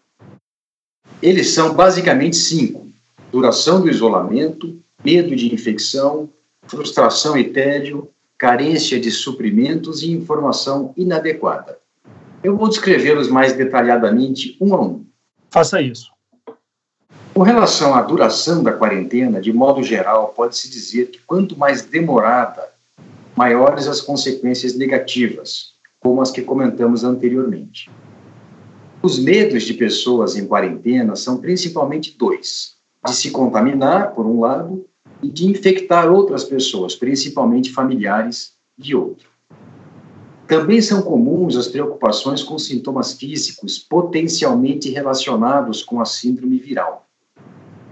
Eles 1.21 1.51
são 1.51 1.75
basicamente 1.75 2.35
cinco: 2.35 2.87
duração 3.31 3.79
do 3.79 3.89
isolamento, 3.89 4.75
medo 5.05 5.35
de 5.35 5.53
infecção, 5.53 6.29
frustração 6.67 7.37
e 7.37 7.43
tédio, 7.43 8.09
carência 8.39 8.99
de 8.99 9.11
suprimentos 9.11 10.01
e 10.01 10.11
informação 10.11 10.93
inadequada. 10.97 11.77
Eu 12.44 12.56
vou 12.56 12.70
descrevê-los 12.70 13.29
mais 13.29 13.53
detalhadamente 13.53 14.58
um 14.62 14.74
a 14.75 14.82
um. 14.82 15.06
Faça 15.50 15.82
isso. 15.82 16.12
Com 17.34 17.41
relação 17.41 17.94
à 17.94 18.01
duração 18.01 18.63
da 18.63 18.74
quarentena, 18.74 19.41
de 19.41 19.53
modo 19.53 19.84
geral, 19.84 20.34
pode-se 20.36 20.70
dizer 20.70 21.12
que 21.12 21.20
quanto 21.20 21.58
mais 21.58 21.84
demorada, 21.84 22.67
maiores 23.36 23.88
as 23.88 24.01
consequências 24.01 24.75
negativas, 24.75 25.74
como 26.00 26.22
as 26.22 26.32
que 26.32 26.41
comentamos 26.41 27.03
anteriormente. 27.03 27.89
Os 29.01 29.20
medos 29.20 29.63
de 29.63 29.74
pessoas 29.75 30.36
em 30.36 30.48
quarentena 30.48 31.15
são 31.15 31.38
principalmente 31.38 32.17
dois: 32.17 32.75
de 33.06 33.13
se 33.13 33.29
contaminar, 33.29 34.13
por 34.13 34.25
um 34.25 34.39
lado, 34.39 34.86
e 35.22 35.29
de 35.29 35.46
infectar 35.48 36.12
outras 36.12 36.44
pessoas, 36.44 36.96
principalmente 36.96 37.72
familiares, 37.72 38.53
de 38.77 38.96
outro. 38.96 39.26
Também 40.47 40.81
são 40.81 41.01
comuns 41.01 41.57
as 41.57 41.67
preocupações 41.67 42.41
com 42.41 42.57
sintomas 42.57 43.11
físicos 43.13 43.77
potencialmente 43.77 44.89
relacionados 44.89 45.83
com 45.83 45.99
a 45.99 46.05
síndrome 46.05 46.57
viral. 46.57 47.05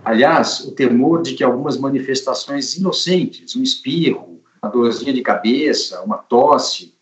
Aliás, 0.06 0.62
o 0.62 0.72
temor 0.72 1.22
de 1.22 1.34
que 1.34 1.44
algumas 1.44 1.78
manifestações 1.78 2.78
inocentes, 2.78 3.56
um 3.58 3.62
espirro, 3.62 4.40
uma 4.64 4.72
dorzinha 4.72 5.12
de 5.12 5.22
cabeça, 5.22 6.02
uma 6.02 6.18
tosse, 6.18 6.94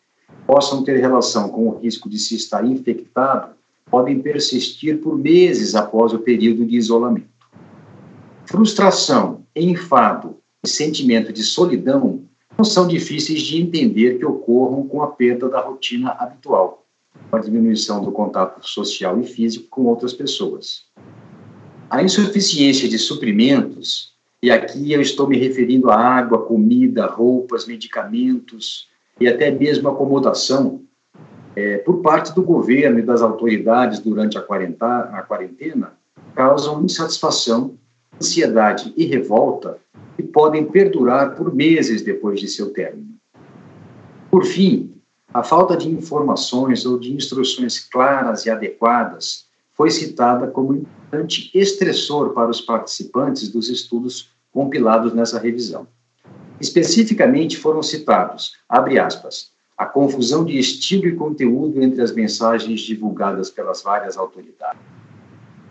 possam 0.47 0.83
ter 0.83 0.99
relação 0.99 1.49
com 1.49 1.67
o 1.67 1.77
risco 1.77 2.09
de 2.09 2.17
se 2.17 2.35
estar 2.35 2.65
infectado, 2.65 3.53
podem 3.91 4.21
persistir 4.21 5.01
por 5.01 5.17
meses 5.19 5.75
após 5.75 6.13
o 6.13 6.19
período 6.19 6.65
de 6.65 6.77
isolamento. 6.77 7.27
Frustração, 8.45 9.45
enfado 9.55 10.37
e 10.65 10.67
sentimento 10.67 11.31
de 11.31 11.43
solidão 11.43 12.23
não 12.57 12.65
são 12.65 12.87
difíceis 12.87 13.41
de 13.41 13.61
entender 13.61 14.17
que 14.17 14.25
ocorram 14.25 14.87
com 14.87 15.01
a 15.01 15.07
perda 15.07 15.49
da 15.49 15.59
rotina 15.59 16.11
habitual, 16.11 16.85
com 17.29 17.35
a 17.35 17.39
diminuição 17.39 18.03
do 18.03 18.11
contato 18.11 18.65
social 18.67 19.19
e 19.19 19.23
físico 19.23 19.67
com 19.69 19.85
outras 19.85 20.13
pessoas. 20.13 20.85
A 21.89 22.01
insuficiência 22.01 22.87
de 22.87 22.97
suprimentos, 22.97 24.13
e 24.41 24.51
aqui 24.51 24.91
eu 24.91 25.01
estou 25.01 25.27
me 25.27 25.37
referindo 25.37 25.89
a 25.89 25.97
água, 25.97 26.45
comida, 26.45 27.05
roupas, 27.05 27.65
medicamentos 27.65 28.87
e 29.19 29.27
até 29.27 29.51
mesmo 29.51 29.89
acomodação, 29.89 30.81
é, 31.55 31.77
por 31.77 32.01
parte 32.01 32.33
do 32.33 32.41
governo 32.41 32.97
e 32.99 33.03
das 33.03 33.21
autoridades 33.21 33.99
durante 33.99 34.37
a 34.37 34.41
quarentena, 34.41 35.11
a 35.13 35.21
quarentena 35.21 35.93
causam 36.33 36.83
insatisfação, 36.83 37.77
ansiedade 38.19 38.93
e 38.95 39.05
revolta 39.05 39.77
que 40.15 40.23
podem 40.23 40.65
perdurar 40.65 41.35
por 41.35 41.53
meses 41.53 42.01
depois 42.01 42.39
de 42.39 42.47
seu 42.47 42.71
término. 42.71 43.15
Por 44.29 44.45
fim, 44.45 44.93
a 45.33 45.43
falta 45.43 45.75
de 45.75 45.89
informações 45.89 46.85
ou 46.85 46.99
de 46.99 47.13
instruções 47.13 47.79
claras 47.79 48.45
e 48.45 48.49
adequadas 48.49 49.45
foi 49.73 49.89
citada 49.89 50.47
como 50.47 50.75
importante 50.75 51.49
estressor 51.53 52.33
para 52.33 52.49
os 52.49 52.61
participantes 52.61 53.49
dos 53.49 53.69
estudos 53.69 54.29
compilados 54.51 55.13
nessa 55.13 55.39
revisão. 55.39 55.87
Especificamente 56.61 57.57
foram 57.57 57.81
citados, 57.81 58.53
abre 58.69 58.99
aspas, 58.99 59.51
a 59.75 59.85
confusão 59.85 60.45
de 60.45 60.57
estilo 60.57 61.07
e 61.07 61.15
conteúdo 61.15 61.81
entre 61.81 62.01
as 62.01 62.13
mensagens 62.13 62.81
divulgadas 62.81 63.49
pelas 63.49 63.81
várias 63.81 64.17
autoridades, 64.17 64.79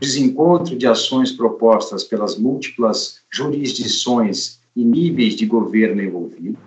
desencontro 0.03 0.77
de 0.77 0.87
ações 0.87 1.31
propostas 1.31 2.03
pelas 2.03 2.37
múltiplas 2.37 3.21
jurisdições 3.31 4.61
e 4.75 4.85
níveis 4.85 5.37
de 5.37 5.47
governo 5.47 6.03
envolvido, 6.03 6.59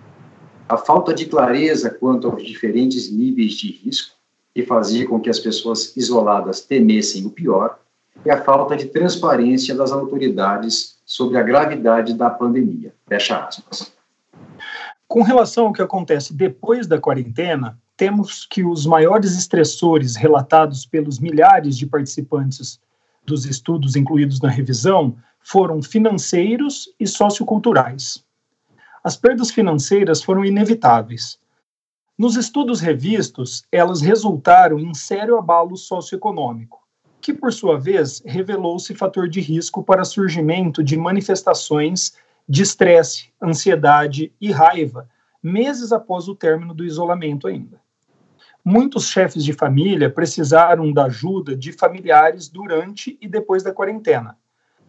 a 0.66 0.78
falta 0.78 1.12
de 1.12 1.26
clareza 1.26 1.90
quanto 1.90 2.28
aos 2.28 2.42
diferentes 2.42 3.12
níveis 3.12 3.52
de 3.52 3.70
risco, 3.70 4.16
que 4.54 4.62
fazia 4.62 5.06
com 5.06 5.20
que 5.20 5.28
as 5.28 5.38
pessoas 5.38 5.94
isoladas 5.96 6.62
temessem 6.62 7.26
o 7.26 7.30
pior, 7.30 7.78
e 8.24 8.30
a 8.30 8.42
falta 8.42 8.74
de 8.74 8.86
transparência 8.86 9.74
das 9.74 9.92
autoridades 9.92 10.96
sobre 11.04 11.36
a 11.36 11.42
gravidade 11.42 12.14
da 12.14 12.30
pandemia. 12.30 12.94
Fecha 13.06 13.44
aspas. 13.44 13.92
Com 15.06 15.22
relação 15.22 15.66
ao 15.66 15.72
que 15.74 15.82
acontece 15.82 16.32
depois 16.32 16.86
da 16.86 16.98
quarentena, 16.98 17.78
temos 17.96 18.46
que 18.46 18.64
os 18.64 18.86
maiores 18.86 19.36
estressores 19.36 20.16
relatados 20.16 20.86
pelos 20.86 21.20
milhares 21.20 21.76
de 21.76 21.86
participantes 21.86 22.80
dos 23.26 23.44
estudos 23.44 23.96
incluídos 23.96 24.40
na 24.40 24.48
revisão 24.48 25.16
foram 25.40 25.82
financeiros 25.82 26.88
e 26.98 27.06
socioculturais. 27.06 28.24
As 29.02 29.16
perdas 29.16 29.50
financeiras 29.50 30.22
foram 30.22 30.44
inevitáveis. 30.44 31.38
Nos 32.18 32.36
estudos 32.36 32.80
revistos, 32.80 33.64
elas 33.70 34.00
resultaram 34.00 34.78
em 34.78 34.94
sério 34.94 35.36
abalo 35.36 35.76
socioeconômico, 35.76 36.80
que, 37.20 37.32
por 37.32 37.52
sua 37.52 37.78
vez, 37.78 38.22
revelou-se 38.24 38.94
fator 38.94 39.28
de 39.28 39.40
risco 39.40 39.82
para 39.82 40.04
surgimento 40.04 40.82
de 40.82 40.96
manifestações 40.96 42.14
de 42.48 42.62
estresse, 42.62 43.28
ansiedade 43.42 44.32
e 44.40 44.50
raiva, 44.50 45.08
meses 45.42 45.92
após 45.92 46.28
o 46.28 46.34
término 46.34 46.72
do 46.72 46.84
isolamento 46.84 47.46
ainda. 47.46 47.80
Muitos 48.68 49.06
chefes 49.06 49.44
de 49.44 49.52
família 49.52 50.10
precisaram 50.10 50.92
da 50.92 51.04
ajuda 51.04 51.54
de 51.54 51.70
familiares 51.70 52.48
durante 52.48 53.16
e 53.20 53.28
depois 53.28 53.62
da 53.62 53.72
quarentena, 53.72 54.36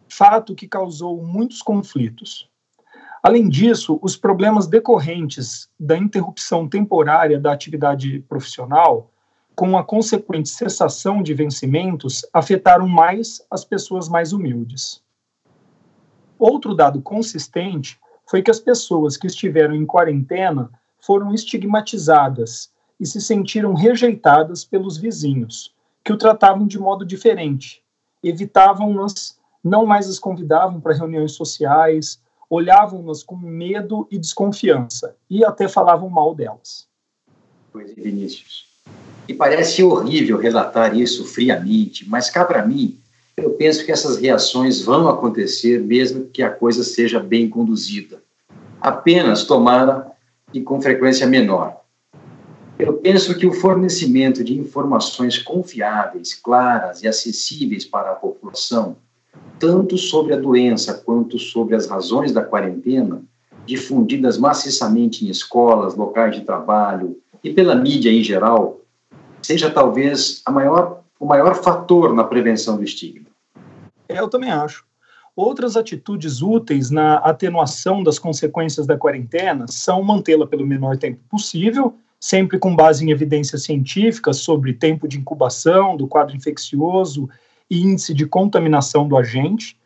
fato 0.09 0.55
que 0.55 0.67
causou 0.67 1.23
muitos 1.23 1.61
conflitos. 1.61 2.49
Além 3.21 3.47
disso, 3.47 3.99
os 4.01 4.17
problemas 4.17 4.65
decorrentes 4.65 5.69
da 5.79 5.95
interrupção 5.95 6.67
temporária 6.67 7.39
da 7.39 7.53
atividade 7.53 8.19
profissional, 8.21 9.11
com 9.55 9.77
a 9.77 9.83
consequente 9.83 10.49
cessação 10.49 11.21
de 11.21 11.35
vencimentos, 11.35 12.25
afetaram 12.33 12.87
mais 12.87 13.45
as 13.51 13.63
pessoas 13.63 14.09
mais 14.09 14.33
humildes. 14.33 15.03
Outro 16.39 16.73
dado 16.73 16.99
consistente 16.99 17.99
foi 18.27 18.41
que 18.41 18.49
as 18.49 18.59
pessoas 18.59 19.17
que 19.17 19.27
estiveram 19.27 19.75
em 19.75 19.85
quarentena 19.85 20.71
foram 20.99 21.31
estigmatizadas 21.31 22.75
e 22.99 23.05
se 23.05 23.21
sentiram 23.21 23.73
rejeitadas 23.73 24.63
pelos 24.63 24.97
vizinhos, 24.97 25.73
que 26.03 26.13
o 26.13 26.17
tratavam 26.17 26.65
de 26.65 26.79
modo 26.79 27.05
diferente, 27.05 27.83
evitavam-nas, 28.23 29.37
não 29.63 29.85
mais 29.85 30.07
as 30.07 30.19
convidavam 30.19 30.79
para 30.79 30.95
reuniões 30.95 31.33
sociais, 31.33 32.19
olhavam-nas 32.49 33.23
com 33.23 33.35
medo 33.35 34.07
e 34.09 34.17
desconfiança 34.17 35.15
e 35.29 35.43
até 35.43 35.67
falavam 35.67 36.09
mal 36.09 36.33
delas. 36.33 36.87
Pois 37.71 37.91
é, 37.91 37.93
Vinícius. 37.93 38.65
E 39.27 39.33
parece 39.33 39.83
horrível 39.83 40.37
relatar 40.37 40.95
isso 40.97 41.25
friamente, 41.25 42.07
mas 42.07 42.29
cá 42.29 42.45
para 42.45 42.65
mim, 42.65 42.97
eu 43.35 43.51
penso 43.51 43.85
que 43.85 43.91
essas 43.91 44.17
reações 44.17 44.81
vão 44.81 45.09
acontecer 45.09 45.79
mesmo 45.81 46.25
que 46.25 46.41
a 46.41 46.49
coisa 46.49 46.83
seja 46.83 47.19
bem 47.19 47.49
conduzida. 47.49 48.23
Apenas 48.79 49.43
tomara 49.43 50.11
e 50.53 50.61
com 50.61 50.81
frequência 50.81 51.27
menor. 51.27 51.81
Eu 52.79 52.93
penso 52.93 53.35
que 53.35 53.47
o 53.47 53.53
fornecimento 53.53 54.43
de 54.43 54.55
informações 54.55 55.39
confiáveis, 55.39 56.35
claras 56.35 57.01
e 57.01 57.07
acessíveis 57.07 57.83
para 57.83 58.11
a 58.11 58.15
população, 58.15 58.97
tanto 59.57 59.97
sobre 59.97 60.33
a 60.33 60.37
doença 60.37 60.93
quanto 60.93 61.39
sobre 61.39 61.75
as 61.75 61.87
razões 61.87 62.31
da 62.31 62.43
quarentena, 62.43 63.23
difundidas 63.65 64.37
maciçamente 64.37 65.25
em 65.25 65.29
escolas, 65.29 65.95
locais 65.95 66.35
de 66.35 66.41
trabalho 66.41 67.17
e 67.43 67.51
pela 67.51 67.75
mídia 67.75 68.11
em 68.11 68.23
geral, 68.23 68.81
seja 69.41 69.71
talvez 69.71 70.43
maior, 70.47 71.03
o 71.19 71.25
maior 71.25 71.55
fator 71.55 72.13
na 72.13 72.23
prevenção 72.23 72.77
do 72.77 72.83
estigma. 72.83 73.25
É, 74.07 74.19
eu 74.19 74.29
também 74.29 74.51
acho. 74.51 74.85
Outras 75.35 75.75
atitudes 75.75 76.41
úteis 76.41 76.91
na 76.91 77.17
atenuação 77.17 78.03
das 78.03 78.19
consequências 78.19 78.85
da 78.85 78.97
quarentena 78.97 79.65
são 79.67 80.03
mantê-la 80.03 80.45
pelo 80.45 80.65
menor 80.65 80.97
tempo 80.97 81.19
possível, 81.29 81.95
sempre 82.19 82.57
com 82.57 82.75
base 82.75 83.05
em 83.05 83.11
evidências 83.11 83.63
científicas 83.63 84.37
sobre 84.37 84.73
tempo 84.73 85.07
de 85.07 85.17
incubação 85.17 85.95
do 85.95 86.07
quadro 86.07 86.35
infeccioso 86.35 87.29
e 87.69 87.81
índice 87.81 88.13
de 88.13 88.25
contaminação 88.25 89.07
do 89.07 89.17
agente, 89.17 89.79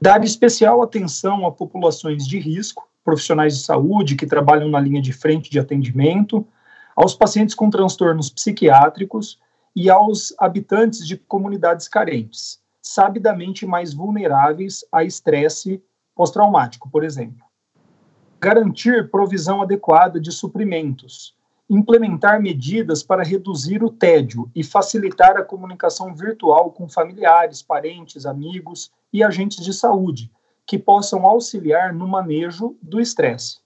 dar 0.00 0.22
especial 0.24 0.82
atenção 0.82 1.46
a 1.46 1.52
populações 1.52 2.26
de 2.26 2.38
risco, 2.38 2.88
profissionais 3.04 3.56
de 3.56 3.64
saúde 3.64 4.16
que 4.16 4.26
trabalham 4.26 4.68
na 4.68 4.80
linha 4.80 5.00
de 5.00 5.12
frente 5.12 5.50
de 5.50 5.58
atendimento, 5.58 6.46
aos 6.94 7.14
pacientes 7.14 7.54
com 7.54 7.68
transtornos 7.68 8.30
psiquiátricos 8.30 9.38
e 9.74 9.90
aos 9.90 10.34
habitantes 10.38 11.06
de 11.06 11.16
comunidades 11.16 11.88
carentes 11.88 12.64
sabidamente 12.86 13.66
mais 13.66 13.92
vulneráveis 13.92 14.84
a 14.92 15.02
estresse 15.02 15.82
pós-traumático, 16.14 16.88
por 16.88 17.02
exemplo. 17.02 17.44
Garantir 18.40 19.10
provisão 19.10 19.60
adequada 19.60 20.20
de 20.20 20.30
suprimentos, 20.30 21.35
implementar 21.68 22.40
medidas 22.40 23.02
para 23.02 23.24
reduzir 23.24 23.82
o 23.82 23.90
tédio 23.90 24.50
e 24.54 24.62
facilitar 24.62 25.36
a 25.36 25.42
comunicação 25.42 26.14
virtual 26.14 26.70
com 26.70 26.88
familiares, 26.88 27.60
parentes, 27.62 28.24
amigos 28.24 28.90
e 29.12 29.22
agentes 29.22 29.64
de 29.64 29.72
saúde, 29.72 30.30
que 30.64 30.78
possam 30.78 31.26
auxiliar 31.26 31.92
no 31.92 32.06
manejo 32.06 32.76
do 32.80 33.00
estresse. 33.00 33.58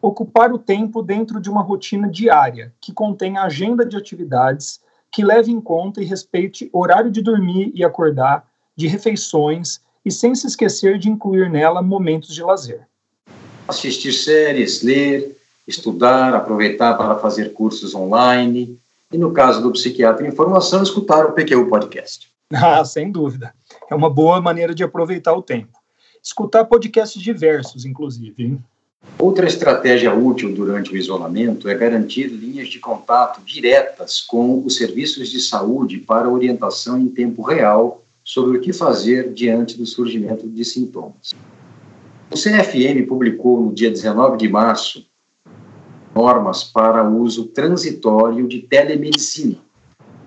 Ocupar 0.00 0.52
o 0.52 0.58
tempo 0.58 1.02
dentro 1.02 1.40
de 1.40 1.50
uma 1.50 1.62
rotina 1.62 2.08
diária, 2.08 2.72
que 2.80 2.92
contenha 2.92 3.42
agenda 3.42 3.84
de 3.84 3.96
atividades 3.96 4.80
que 5.10 5.24
leve 5.24 5.50
em 5.50 5.60
conta 5.60 6.00
e 6.00 6.04
respeite 6.04 6.70
horário 6.72 7.10
de 7.10 7.20
dormir 7.20 7.72
e 7.74 7.84
acordar, 7.84 8.48
de 8.76 8.86
refeições 8.86 9.80
e 10.04 10.10
sem 10.10 10.34
se 10.34 10.46
esquecer 10.46 10.98
de 10.98 11.10
incluir 11.10 11.50
nela 11.50 11.82
momentos 11.82 12.32
de 12.32 12.42
lazer. 12.42 12.86
Assistir 13.68 14.12
séries, 14.12 14.82
ler, 14.82 15.39
estudar, 15.66 16.34
aproveitar 16.34 16.94
para 16.94 17.16
fazer 17.16 17.52
cursos 17.52 17.94
online 17.94 18.78
e, 19.12 19.18
no 19.18 19.32
caso 19.32 19.62
do 19.62 19.72
psiquiatra 19.72 20.26
em 20.26 20.32
formação, 20.32 20.82
escutar 20.82 21.26
o 21.26 21.32
PQ 21.32 21.64
Podcast. 21.66 22.28
Ah, 22.52 22.84
sem 22.84 23.12
dúvida. 23.12 23.54
É 23.88 23.94
uma 23.94 24.10
boa 24.10 24.40
maneira 24.40 24.74
de 24.74 24.82
aproveitar 24.82 25.32
o 25.34 25.40
tempo. 25.40 25.78
Escutar 26.20 26.64
podcasts 26.64 27.22
diversos, 27.22 27.84
inclusive. 27.84 28.42
Hein? 28.42 28.64
Outra 29.18 29.46
estratégia 29.46 30.12
útil 30.12 30.52
durante 30.54 30.92
o 30.92 30.96
isolamento 30.96 31.68
é 31.68 31.74
garantir 31.74 32.26
linhas 32.26 32.68
de 32.68 32.78
contato 32.78 33.40
diretas 33.42 34.20
com 34.20 34.64
os 34.64 34.76
serviços 34.76 35.28
de 35.28 35.40
saúde 35.40 35.98
para 35.98 36.28
orientação 36.28 36.98
em 36.98 37.08
tempo 37.08 37.40
real 37.42 38.02
sobre 38.24 38.58
o 38.58 38.60
que 38.60 38.72
fazer 38.72 39.32
diante 39.32 39.78
do 39.78 39.86
surgimento 39.86 40.48
de 40.48 40.64
sintomas. 40.64 41.32
O 42.30 42.34
CFM 42.34 43.06
publicou 43.08 43.60
no 43.60 43.72
dia 43.72 43.90
19 43.90 44.36
de 44.36 44.48
março 44.48 45.04
normas 46.14 46.64
para 46.64 47.02
uso 47.02 47.46
transitório 47.48 48.46
de 48.46 48.60
telemedicina, 48.60 49.58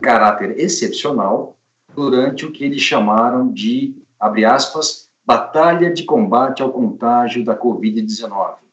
caráter 0.02 0.60
excepcional, 0.60 1.58
durante 1.96 2.46
o 2.46 2.52
que 2.52 2.64
eles 2.64 2.82
chamaram 2.82 3.52
de, 3.52 4.02
abre 4.20 4.46
aspas, 4.46 5.10
batalha 5.26 5.94
de 5.94 6.04
combate 6.04 6.62
ao 6.62 6.72
contágio 6.72 7.44
da 7.46 7.58
Covid-19 7.58 8.64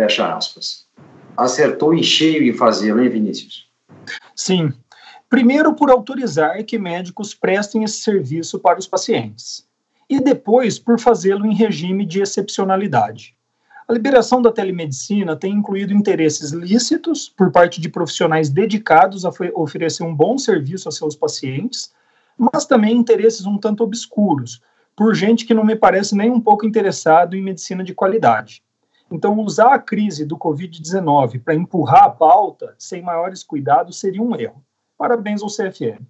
Fecha 0.00 0.34
aspas. 0.34 0.86
Acertou 1.36 1.92
em 1.92 2.02
cheio 2.02 2.42
em 2.42 2.54
fazê-lo, 2.54 3.02
hein, 3.02 3.10
Vinícius? 3.10 3.68
Sim. 4.34 4.72
Primeiro, 5.28 5.74
por 5.74 5.90
autorizar 5.90 6.64
que 6.64 6.78
médicos 6.78 7.34
prestem 7.34 7.84
esse 7.84 8.00
serviço 8.00 8.58
para 8.58 8.78
os 8.78 8.86
pacientes. 8.86 9.68
E 10.08 10.18
depois, 10.18 10.78
por 10.78 10.98
fazê-lo 10.98 11.44
em 11.44 11.54
regime 11.54 12.06
de 12.06 12.22
excepcionalidade. 12.22 13.36
A 13.90 13.92
liberação 13.92 14.40
da 14.40 14.52
telemedicina 14.52 15.34
tem 15.34 15.52
incluído 15.52 15.92
interesses 15.92 16.52
lícitos 16.52 17.28
por 17.28 17.50
parte 17.50 17.80
de 17.80 17.88
profissionais 17.88 18.48
dedicados 18.48 19.24
a 19.24 19.32
oferecer 19.52 20.04
um 20.04 20.14
bom 20.14 20.38
serviço 20.38 20.88
a 20.88 20.92
seus 20.92 21.16
pacientes, 21.16 21.90
mas 22.38 22.64
também 22.64 22.96
interesses 22.96 23.46
um 23.46 23.58
tanto 23.58 23.82
obscuros, 23.82 24.62
por 24.94 25.12
gente 25.12 25.44
que 25.44 25.52
não 25.52 25.64
me 25.64 25.74
parece 25.74 26.14
nem 26.14 26.30
um 26.30 26.40
pouco 26.40 26.64
interessado 26.64 27.34
em 27.34 27.42
medicina 27.42 27.82
de 27.82 27.92
qualidade. 27.92 28.62
Então, 29.10 29.36
usar 29.40 29.74
a 29.74 29.78
crise 29.80 30.24
do 30.24 30.38
Covid-19 30.38 31.42
para 31.42 31.56
empurrar 31.56 32.04
a 32.04 32.10
pauta 32.10 32.76
sem 32.78 33.02
maiores 33.02 33.42
cuidados 33.42 33.98
seria 33.98 34.22
um 34.22 34.36
erro. 34.36 34.62
Parabéns 34.96 35.42
ao 35.42 35.48
CFM. 35.48 36.00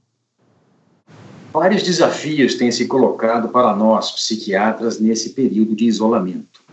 Vários 1.50 1.82
desafios 1.82 2.56
têm 2.56 2.70
se 2.70 2.86
colocado 2.86 3.48
para 3.48 3.74
nós, 3.74 4.12
psiquiatras, 4.12 5.00
nesse 5.00 5.30
período 5.30 5.74
de 5.74 5.86
isolamento. 5.86 6.68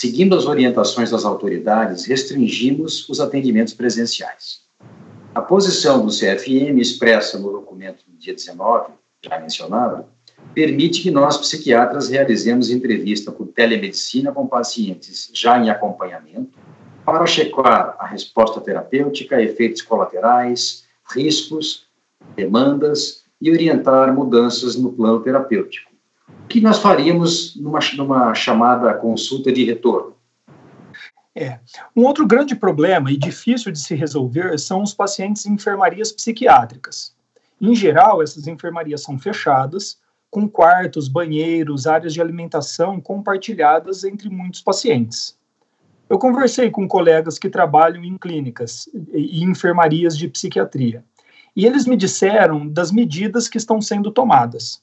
Seguindo 0.00 0.34
as 0.34 0.46
orientações 0.46 1.10
das 1.10 1.26
autoridades, 1.26 2.06
restringimos 2.06 3.06
os 3.06 3.20
atendimentos 3.20 3.74
presenciais. 3.74 4.60
A 5.34 5.42
posição 5.42 6.02
do 6.02 6.10
CFM, 6.10 6.80
expressa 6.80 7.38
no 7.38 7.52
documento 7.52 8.02
do 8.08 8.16
dia 8.16 8.32
19, 8.32 8.94
já 9.22 9.38
mencionado, 9.38 10.06
permite 10.54 11.02
que 11.02 11.10
nós, 11.10 11.36
psiquiatras, 11.36 12.08
realizemos 12.08 12.70
entrevista 12.70 13.30
por 13.30 13.48
telemedicina 13.48 14.32
com 14.32 14.46
pacientes 14.46 15.30
já 15.34 15.58
em 15.58 15.68
acompanhamento, 15.68 16.58
para 17.04 17.26
checar 17.26 17.94
a 17.98 18.06
resposta 18.06 18.58
terapêutica, 18.58 19.42
efeitos 19.42 19.82
colaterais, 19.82 20.84
riscos, 21.14 21.84
demandas 22.34 23.24
e 23.38 23.50
orientar 23.50 24.14
mudanças 24.14 24.76
no 24.76 24.94
plano 24.94 25.20
terapêutico. 25.20 25.89
Que 26.50 26.60
nós 26.60 26.80
faríamos 26.80 27.54
numa, 27.54 27.78
numa 27.96 28.34
chamada 28.34 28.92
consulta 28.92 29.52
de 29.52 29.64
retorno? 29.64 30.16
É. 31.32 31.60
Um 31.94 32.04
outro 32.04 32.26
grande 32.26 32.56
problema 32.56 33.12
e 33.12 33.16
difícil 33.16 33.70
de 33.70 33.78
se 33.78 33.94
resolver 33.94 34.58
são 34.58 34.82
os 34.82 34.92
pacientes 34.92 35.46
em 35.46 35.52
enfermarias 35.52 36.10
psiquiátricas. 36.10 37.14
Em 37.60 37.72
geral, 37.72 38.20
essas 38.20 38.48
enfermarias 38.48 39.00
são 39.00 39.16
fechadas, 39.16 40.00
com 40.28 40.48
quartos, 40.48 41.06
banheiros, 41.06 41.86
áreas 41.86 42.12
de 42.12 42.20
alimentação 42.20 43.00
compartilhadas 43.00 44.02
entre 44.02 44.28
muitos 44.28 44.60
pacientes. 44.60 45.38
Eu 46.08 46.18
conversei 46.18 46.68
com 46.68 46.88
colegas 46.88 47.38
que 47.38 47.48
trabalham 47.48 48.02
em 48.02 48.18
clínicas 48.18 48.88
e 49.14 49.44
enfermarias 49.44 50.18
de 50.18 50.26
psiquiatria, 50.26 51.04
e 51.54 51.64
eles 51.64 51.86
me 51.86 51.96
disseram 51.96 52.66
das 52.66 52.90
medidas 52.90 53.46
que 53.46 53.56
estão 53.56 53.80
sendo 53.80 54.10
tomadas. 54.10 54.82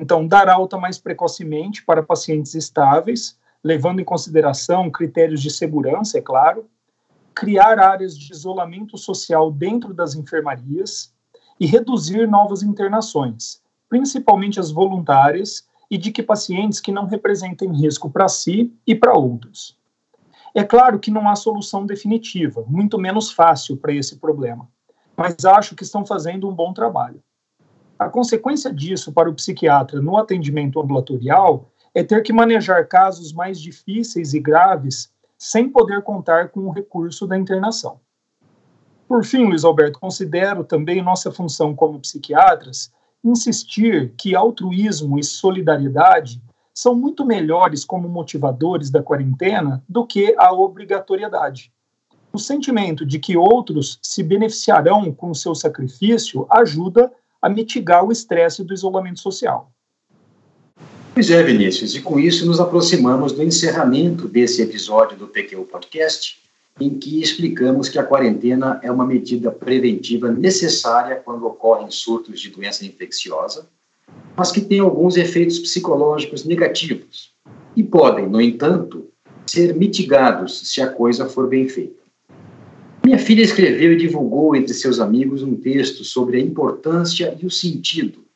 Então, 0.00 0.26
dar 0.26 0.48
alta 0.48 0.76
mais 0.78 0.98
precocemente 0.98 1.84
para 1.84 2.02
pacientes 2.02 2.54
estáveis, 2.54 3.38
levando 3.62 4.00
em 4.00 4.04
consideração 4.04 4.90
critérios 4.90 5.40
de 5.40 5.50
segurança, 5.50 6.18
é 6.18 6.20
claro, 6.20 6.68
criar 7.34 7.78
áreas 7.78 8.16
de 8.16 8.32
isolamento 8.32 8.96
social 8.96 9.50
dentro 9.50 9.92
das 9.92 10.14
enfermarias 10.14 11.12
e 11.58 11.66
reduzir 11.66 12.28
novas 12.28 12.62
internações, 12.62 13.60
principalmente 13.88 14.60
as 14.60 14.70
voluntárias, 14.70 15.66
e 15.90 15.96
de 15.96 16.10
que 16.10 16.22
pacientes 16.22 16.80
que 16.80 16.90
não 16.90 17.06
representem 17.06 17.72
risco 17.72 18.10
para 18.10 18.28
si 18.28 18.74
e 18.86 18.94
para 18.94 19.16
outros. 19.16 19.78
É 20.52 20.64
claro 20.64 20.98
que 20.98 21.10
não 21.10 21.28
há 21.28 21.36
solução 21.36 21.86
definitiva, 21.86 22.64
muito 22.66 22.98
menos 22.98 23.30
fácil 23.30 23.76
para 23.76 23.92
esse 23.92 24.16
problema, 24.16 24.68
mas 25.16 25.44
acho 25.44 25.76
que 25.76 25.84
estão 25.84 26.04
fazendo 26.04 26.48
um 26.48 26.54
bom 26.54 26.72
trabalho. 26.72 27.22
A 27.98 28.08
consequência 28.08 28.72
disso 28.72 29.10
para 29.10 29.30
o 29.30 29.34
psiquiatra 29.34 30.00
no 30.00 30.18
atendimento 30.18 30.78
ambulatorial 30.78 31.70
é 31.94 32.04
ter 32.04 32.22
que 32.22 32.32
manejar 32.32 32.86
casos 32.86 33.32
mais 33.32 33.58
difíceis 33.58 34.34
e 34.34 34.40
graves 34.40 35.10
sem 35.38 35.68
poder 35.68 36.02
contar 36.02 36.50
com 36.50 36.60
o 36.60 36.70
recurso 36.70 37.26
da 37.26 37.38
internação. 37.38 38.00
Por 39.08 39.24
fim, 39.24 39.46
Luiz 39.46 39.64
Alberto, 39.64 39.98
considero 39.98 40.64
também 40.64 41.02
nossa 41.02 41.30
função 41.30 41.74
como 41.74 42.00
psiquiatras 42.00 42.92
insistir 43.24 44.12
que 44.16 44.36
altruísmo 44.36 45.18
e 45.18 45.24
solidariedade 45.24 46.42
são 46.74 46.94
muito 46.94 47.24
melhores 47.24 47.84
como 47.84 48.08
motivadores 48.08 48.90
da 48.90 49.02
quarentena 49.02 49.82
do 49.88 50.06
que 50.06 50.34
a 50.36 50.52
obrigatoriedade. 50.52 51.72
O 52.32 52.38
sentimento 52.38 53.06
de 53.06 53.18
que 53.18 53.36
outros 53.36 53.98
se 54.02 54.22
beneficiarão 54.22 55.10
com 55.10 55.30
o 55.30 55.34
seu 55.34 55.54
sacrifício 55.54 56.46
ajuda 56.50 57.10
a 57.46 57.48
mitigar 57.48 58.04
o 58.04 58.10
estresse 58.10 58.64
do 58.64 58.74
isolamento 58.74 59.20
social. 59.20 59.70
Pois 61.14 61.30
é, 61.30 61.40
Vinícius, 61.44 61.94
e 61.94 62.02
com 62.02 62.18
isso 62.18 62.44
nos 62.44 62.58
aproximamos 62.58 63.30
do 63.30 63.40
encerramento 63.40 64.26
desse 64.26 64.62
episódio 64.62 65.16
do 65.16 65.28
PQ 65.28 65.56
Podcast 65.58 66.42
em 66.80 66.98
que 66.98 67.22
explicamos 67.22 67.88
que 67.88 68.00
a 68.00 68.02
quarentena 68.02 68.80
é 68.82 68.90
uma 68.90 69.06
medida 69.06 69.52
preventiva 69.52 70.28
necessária 70.28 71.22
quando 71.24 71.46
ocorrem 71.46 71.88
surtos 71.88 72.40
de 72.40 72.50
doença 72.50 72.84
infecciosa, 72.84 73.68
mas 74.36 74.50
que 74.50 74.60
tem 74.60 74.80
alguns 74.80 75.16
efeitos 75.16 75.60
psicológicos 75.60 76.44
negativos 76.44 77.30
e 77.76 77.82
podem, 77.84 78.28
no 78.28 78.40
entanto, 78.40 79.08
ser 79.46 79.72
mitigados 79.72 80.68
se 80.68 80.82
a 80.82 80.88
coisa 80.88 81.26
for 81.26 81.48
bem 81.48 81.68
feita. 81.68 82.05
Minha 83.06 83.20
filha 83.20 83.42
escreveu 83.42 83.92
e 83.92 83.96
divulgou 83.96 84.56
entre 84.56 84.74
seus 84.74 84.98
amigos 84.98 85.40
um 85.40 85.54
texto 85.54 86.02
sobre 86.02 86.38
a 86.38 86.40
importância 86.40 87.38
e 87.40 87.46
o 87.46 87.50
sentido 87.50 88.26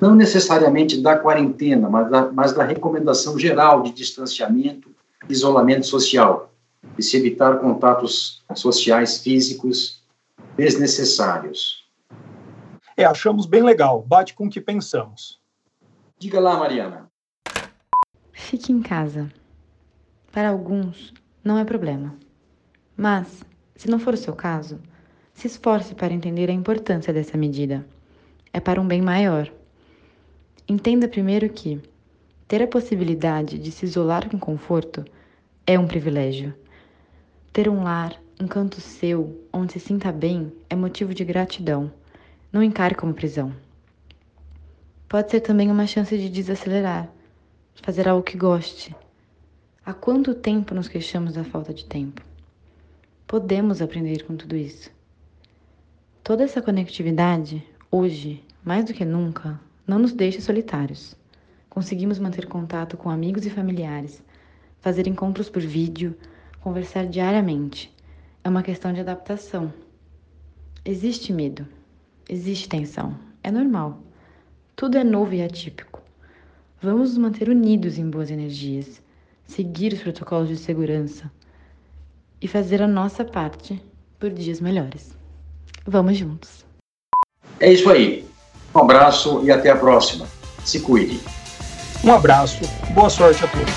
não 0.00 0.16
necessariamente 0.16 1.00
da 1.00 1.16
quarentena, 1.16 1.88
mas 1.88 2.10
da, 2.10 2.32
mas 2.32 2.52
da 2.52 2.64
recomendação 2.64 3.38
geral 3.38 3.84
de 3.84 3.92
distanciamento 3.92 4.90
e 5.28 5.32
isolamento 5.32 5.86
social, 5.86 6.52
e 6.98 7.02
se 7.04 7.16
evitar 7.16 7.60
contatos 7.60 8.42
sociais 8.56 9.18
físicos 9.22 10.02
desnecessários. 10.56 11.88
É, 12.96 13.04
achamos 13.04 13.46
bem 13.46 13.62
legal, 13.62 14.02
bate 14.02 14.34
com 14.34 14.46
o 14.46 14.50
que 14.50 14.60
pensamos. 14.60 15.38
Diga 16.18 16.40
lá, 16.40 16.58
Mariana. 16.58 17.08
Fique 18.32 18.72
em 18.72 18.82
casa. 18.82 19.30
Para 20.32 20.48
alguns, 20.48 21.14
não 21.44 21.56
é 21.56 21.64
problema. 21.64 22.16
Mas, 22.96 23.44
se 23.80 23.88
não 23.88 23.98
for 23.98 24.12
o 24.12 24.16
seu 24.18 24.34
caso, 24.34 24.78
se 25.32 25.46
esforce 25.46 25.94
para 25.94 26.12
entender 26.12 26.50
a 26.50 26.52
importância 26.52 27.14
dessa 27.14 27.38
medida. 27.38 27.82
É 28.52 28.60
para 28.60 28.78
um 28.78 28.86
bem 28.86 29.00
maior. 29.00 29.50
Entenda 30.68 31.08
primeiro 31.08 31.48
que 31.48 31.80
ter 32.46 32.62
a 32.62 32.66
possibilidade 32.66 33.58
de 33.58 33.72
se 33.72 33.86
isolar 33.86 34.28
com 34.28 34.38
conforto 34.38 35.02
é 35.66 35.78
um 35.78 35.86
privilégio. 35.86 36.52
Ter 37.54 37.70
um 37.70 37.82
lar, 37.82 38.20
um 38.38 38.46
canto 38.46 38.82
seu, 38.82 39.40
onde 39.50 39.72
se 39.72 39.80
sinta 39.80 40.12
bem, 40.12 40.52
é 40.68 40.76
motivo 40.76 41.14
de 41.14 41.24
gratidão. 41.24 41.90
Não 42.52 42.62
encare 42.62 42.94
como 42.94 43.14
prisão. 43.14 43.50
Pode 45.08 45.30
ser 45.30 45.40
também 45.40 45.70
uma 45.70 45.86
chance 45.86 46.18
de 46.18 46.28
desacelerar 46.28 47.08
fazer 47.80 48.06
algo 48.06 48.22
que 48.22 48.36
goste. 48.36 48.94
Há 49.86 49.94
quanto 49.94 50.34
tempo 50.34 50.74
nos 50.74 50.86
queixamos 50.86 51.32
da 51.32 51.44
falta 51.44 51.72
de 51.72 51.86
tempo? 51.86 52.28
Podemos 53.30 53.80
aprender 53.80 54.24
com 54.24 54.34
tudo 54.34 54.56
isso. 54.56 54.90
Toda 56.20 56.42
essa 56.42 56.60
conectividade, 56.60 57.64
hoje, 57.88 58.42
mais 58.64 58.84
do 58.84 58.92
que 58.92 59.04
nunca, 59.04 59.60
não 59.86 60.00
nos 60.00 60.12
deixa 60.12 60.40
solitários. 60.40 61.16
Conseguimos 61.68 62.18
manter 62.18 62.46
contato 62.46 62.96
com 62.96 63.08
amigos 63.08 63.46
e 63.46 63.50
familiares, 63.50 64.20
fazer 64.80 65.06
encontros 65.06 65.48
por 65.48 65.62
vídeo, 65.62 66.16
conversar 66.60 67.06
diariamente. 67.06 67.94
É 68.42 68.48
uma 68.48 68.64
questão 68.64 68.92
de 68.92 68.98
adaptação. 68.98 69.72
Existe 70.84 71.32
medo, 71.32 71.64
existe 72.28 72.68
tensão, 72.68 73.16
é 73.44 73.50
normal. 73.52 74.02
Tudo 74.74 74.98
é 74.98 75.04
novo 75.04 75.34
e 75.34 75.40
atípico. 75.40 76.02
Vamos 76.82 77.10
nos 77.10 77.18
manter 77.18 77.48
unidos 77.48 77.96
em 77.96 78.10
boas 78.10 78.28
energias, 78.28 79.00
seguir 79.44 79.92
os 79.92 80.02
protocolos 80.02 80.48
de 80.48 80.56
segurança 80.56 81.30
e 82.40 82.48
fazer 82.48 82.82
a 82.82 82.88
nossa 82.88 83.24
parte 83.24 83.82
por 84.18 84.30
dias 84.30 84.60
melhores. 84.60 85.14
Vamos 85.86 86.16
juntos. 86.16 86.64
É 87.58 87.72
isso 87.72 87.90
aí. 87.90 88.24
Um 88.74 88.80
abraço 88.80 89.44
e 89.44 89.50
até 89.50 89.70
a 89.70 89.76
próxima. 89.76 90.26
Se 90.64 90.80
cuide. 90.80 91.20
Um 92.02 92.12
abraço, 92.12 92.62
boa 92.92 93.10
sorte 93.10 93.44
a 93.44 93.48
todos. 93.48 93.74